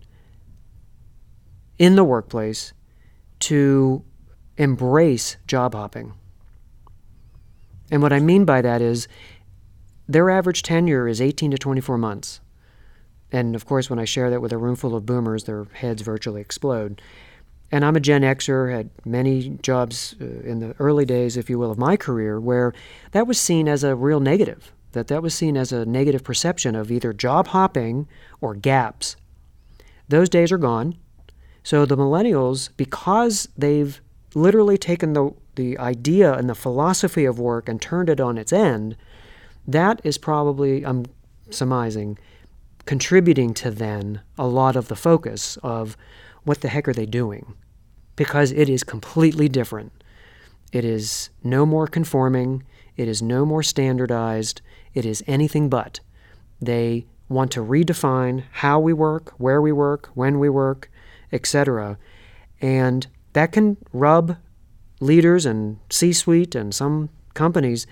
in 1.76 1.96
the 1.96 2.04
workplace 2.04 2.72
to 3.40 4.04
embrace 4.56 5.36
job 5.46 5.74
hopping. 5.74 6.14
And 7.90 8.02
what 8.02 8.12
I 8.12 8.20
mean 8.20 8.44
by 8.44 8.60
that 8.62 8.82
is 8.82 9.08
their 10.08 10.30
average 10.30 10.62
tenure 10.62 11.08
is 11.08 11.20
18 11.20 11.50
to 11.50 11.58
24 11.58 11.98
months. 11.98 12.40
And 13.30 13.54
of 13.54 13.66
course, 13.66 13.90
when 13.90 13.98
I 13.98 14.04
share 14.04 14.30
that 14.30 14.40
with 14.40 14.52
a 14.52 14.58
room 14.58 14.76
full 14.76 14.96
of 14.96 15.06
boomers, 15.06 15.44
their 15.44 15.64
heads 15.74 16.02
virtually 16.02 16.40
explode. 16.40 17.00
And 17.70 17.84
I'm 17.84 17.96
a 17.96 18.00
Gen 18.00 18.22
Xer, 18.22 18.74
had 18.74 18.88
many 19.04 19.58
jobs 19.62 20.16
uh, 20.20 20.24
in 20.24 20.60
the 20.60 20.74
early 20.78 21.04
days, 21.04 21.36
if 21.36 21.50
you 21.50 21.58
will, 21.58 21.70
of 21.70 21.76
my 21.78 21.96
career, 21.96 22.40
where 22.40 22.72
that 23.12 23.26
was 23.26 23.38
seen 23.38 23.68
as 23.68 23.84
a 23.84 23.94
real 23.94 24.20
negative. 24.20 24.72
That 24.92 25.08
that 25.08 25.22
was 25.22 25.34
seen 25.34 25.56
as 25.56 25.70
a 25.70 25.84
negative 25.84 26.24
perception 26.24 26.74
of 26.74 26.90
either 26.90 27.12
job 27.12 27.48
hopping 27.48 28.08
or 28.40 28.54
gaps. 28.54 29.16
Those 30.08 30.30
days 30.30 30.50
are 30.50 30.58
gone. 30.58 30.96
So 31.62 31.84
the 31.84 31.96
millennials, 31.96 32.70
because 32.78 33.48
they've 33.58 34.00
literally 34.34 34.78
taken 34.78 35.12
the 35.12 35.34
the 35.58 35.76
idea 35.78 36.32
and 36.32 36.48
the 36.48 36.54
philosophy 36.54 37.24
of 37.24 37.38
work 37.38 37.68
and 37.68 37.82
turned 37.82 38.08
it 38.08 38.20
on 38.20 38.38
its 38.38 38.52
end, 38.52 38.96
that 39.66 40.00
is 40.04 40.16
probably 40.16 40.86
I'm 40.86 41.04
surmising 41.50 42.16
contributing 42.86 43.52
to 43.52 43.70
then 43.70 44.22
a 44.38 44.46
lot 44.46 44.76
of 44.76 44.88
the 44.88 44.96
focus 44.96 45.58
of 45.62 45.94
what 46.44 46.62
the 46.62 46.68
heck 46.68 46.88
are 46.88 46.94
they 46.94 47.04
doing? 47.04 47.54
Because 48.16 48.50
it 48.52 48.68
is 48.70 48.82
completely 48.82 49.46
different. 49.46 49.92
It 50.72 50.86
is 50.86 51.28
no 51.42 51.66
more 51.66 51.86
conforming, 51.86 52.62
it 52.96 53.06
is 53.06 53.20
no 53.20 53.44
more 53.44 53.62
standardized, 53.62 54.62
it 54.94 55.04
is 55.04 55.22
anything 55.26 55.68
but. 55.68 56.00
They 56.62 57.04
want 57.28 57.50
to 57.52 57.60
redefine 57.60 58.44
how 58.52 58.80
we 58.80 58.92
work, 58.94 59.34
where 59.36 59.60
we 59.60 59.72
work, 59.72 60.08
when 60.14 60.38
we 60.38 60.48
work, 60.48 60.90
etc. 61.30 61.98
And 62.62 63.06
that 63.34 63.52
can 63.52 63.76
rub 63.92 64.36
leaders 65.00 65.46
and 65.46 65.78
C 65.90 66.12
suite 66.12 66.54
and 66.54 66.74
some 66.74 67.10
companies. 67.34 67.86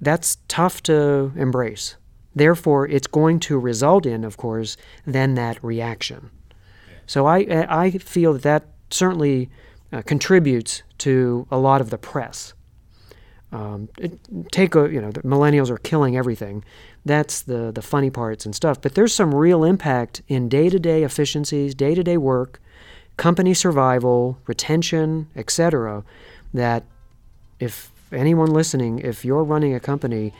That's 0.00 0.38
tough 0.48 0.82
to 0.84 1.32
embrace. 1.36 1.96
Therefore, 2.34 2.86
it's 2.86 3.06
going 3.06 3.40
to 3.40 3.58
result 3.58 4.06
in, 4.06 4.24
of 4.24 4.36
course, 4.36 4.76
then 5.04 5.34
that 5.34 5.62
reaction. 5.62 6.30
So 7.06 7.26
I, 7.26 7.66
I 7.68 7.90
feel 7.90 8.32
that 8.34 8.42
that 8.42 8.66
certainly 8.90 9.50
uh, 9.92 10.02
contributes 10.02 10.82
to 10.98 11.46
a 11.50 11.58
lot 11.58 11.80
of 11.80 11.90
the 11.90 11.98
press. 11.98 12.54
Um, 13.50 13.88
it, 13.98 14.18
take 14.52 14.74
a 14.74 14.92
you 14.92 15.00
know 15.00 15.10
the 15.10 15.22
millennials 15.22 15.70
are 15.70 15.78
killing 15.78 16.16
everything. 16.16 16.64
That's 17.06 17.40
the 17.40 17.72
the 17.72 17.80
funny 17.80 18.10
parts 18.10 18.44
and 18.44 18.54
stuff. 18.54 18.80
But 18.80 18.94
there's 18.94 19.14
some 19.14 19.34
real 19.34 19.64
impact 19.64 20.20
in 20.28 20.50
day 20.50 20.68
to 20.68 20.78
day 20.78 21.02
efficiencies, 21.02 21.74
day 21.74 21.94
to 21.94 22.02
day 22.02 22.18
work, 22.18 22.60
company 23.16 23.54
survival, 23.54 24.38
retention, 24.46 25.28
etc. 25.34 26.04
That 26.54 26.84
if 27.60 27.90
anyone 28.12 28.50
listening, 28.50 29.00
if 29.00 29.24
you're 29.24 29.44
running 29.44 29.74
a 29.74 29.80
company, 29.80 30.32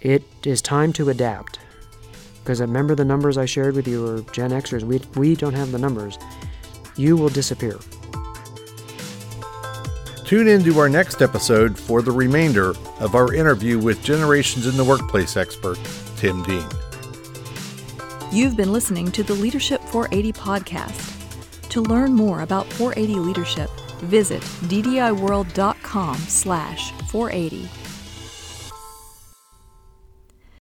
it 0.00 0.22
is 0.44 0.62
time 0.62 0.92
to 0.94 1.10
adapt. 1.10 1.58
Because 2.42 2.60
uh, 2.60 2.66
remember 2.66 2.94
the 2.94 3.04
numbers 3.04 3.36
I 3.36 3.44
shared 3.44 3.74
with 3.74 3.86
you 3.86 4.06
are 4.06 4.20
Gen 4.32 4.50
Xers. 4.50 4.82
We, 4.82 5.00
we 5.16 5.36
don't 5.36 5.54
have 5.54 5.72
the 5.72 5.78
numbers. 5.78 6.18
You 6.96 7.16
will 7.16 7.28
disappear. 7.28 7.78
Tune 10.24 10.46
in 10.46 10.62
to 10.62 10.78
our 10.78 10.88
next 10.88 11.22
episode 11.22 11.76
for 11.76 12.02
the 12.02 12.12
remainder 12.12 12.70
of 13.00 13.14
our 13.16 13.34
interview 13.34 13.78
with 13.78 14.02
Generations 14.02 14.66
in 14.66 14.76
the 14.76 14.84
Workplace 14.84 15.36
expert, 15.36 15.78
Tim 16.16 16.42
Dean. 16.44 16.64
You've 18.32 18.56
been 18.56 18.72
listening 18.72 19.10
to 19.10 19.24
the 19.24 19.34
Leadership 19.34 19.80
480 19.82 20.32
podcast. 20.32 21.68
To 21.70 21.82
learn 21.82 22.14
more 22.14 22.42
about 22.42 22.66
480 22.74 23.18
leadership, 23.20 23.70
visit 24.02 24.42
ddiworld.com 24.68 26.16
slash 26.16 26.92
480 27.10 27.79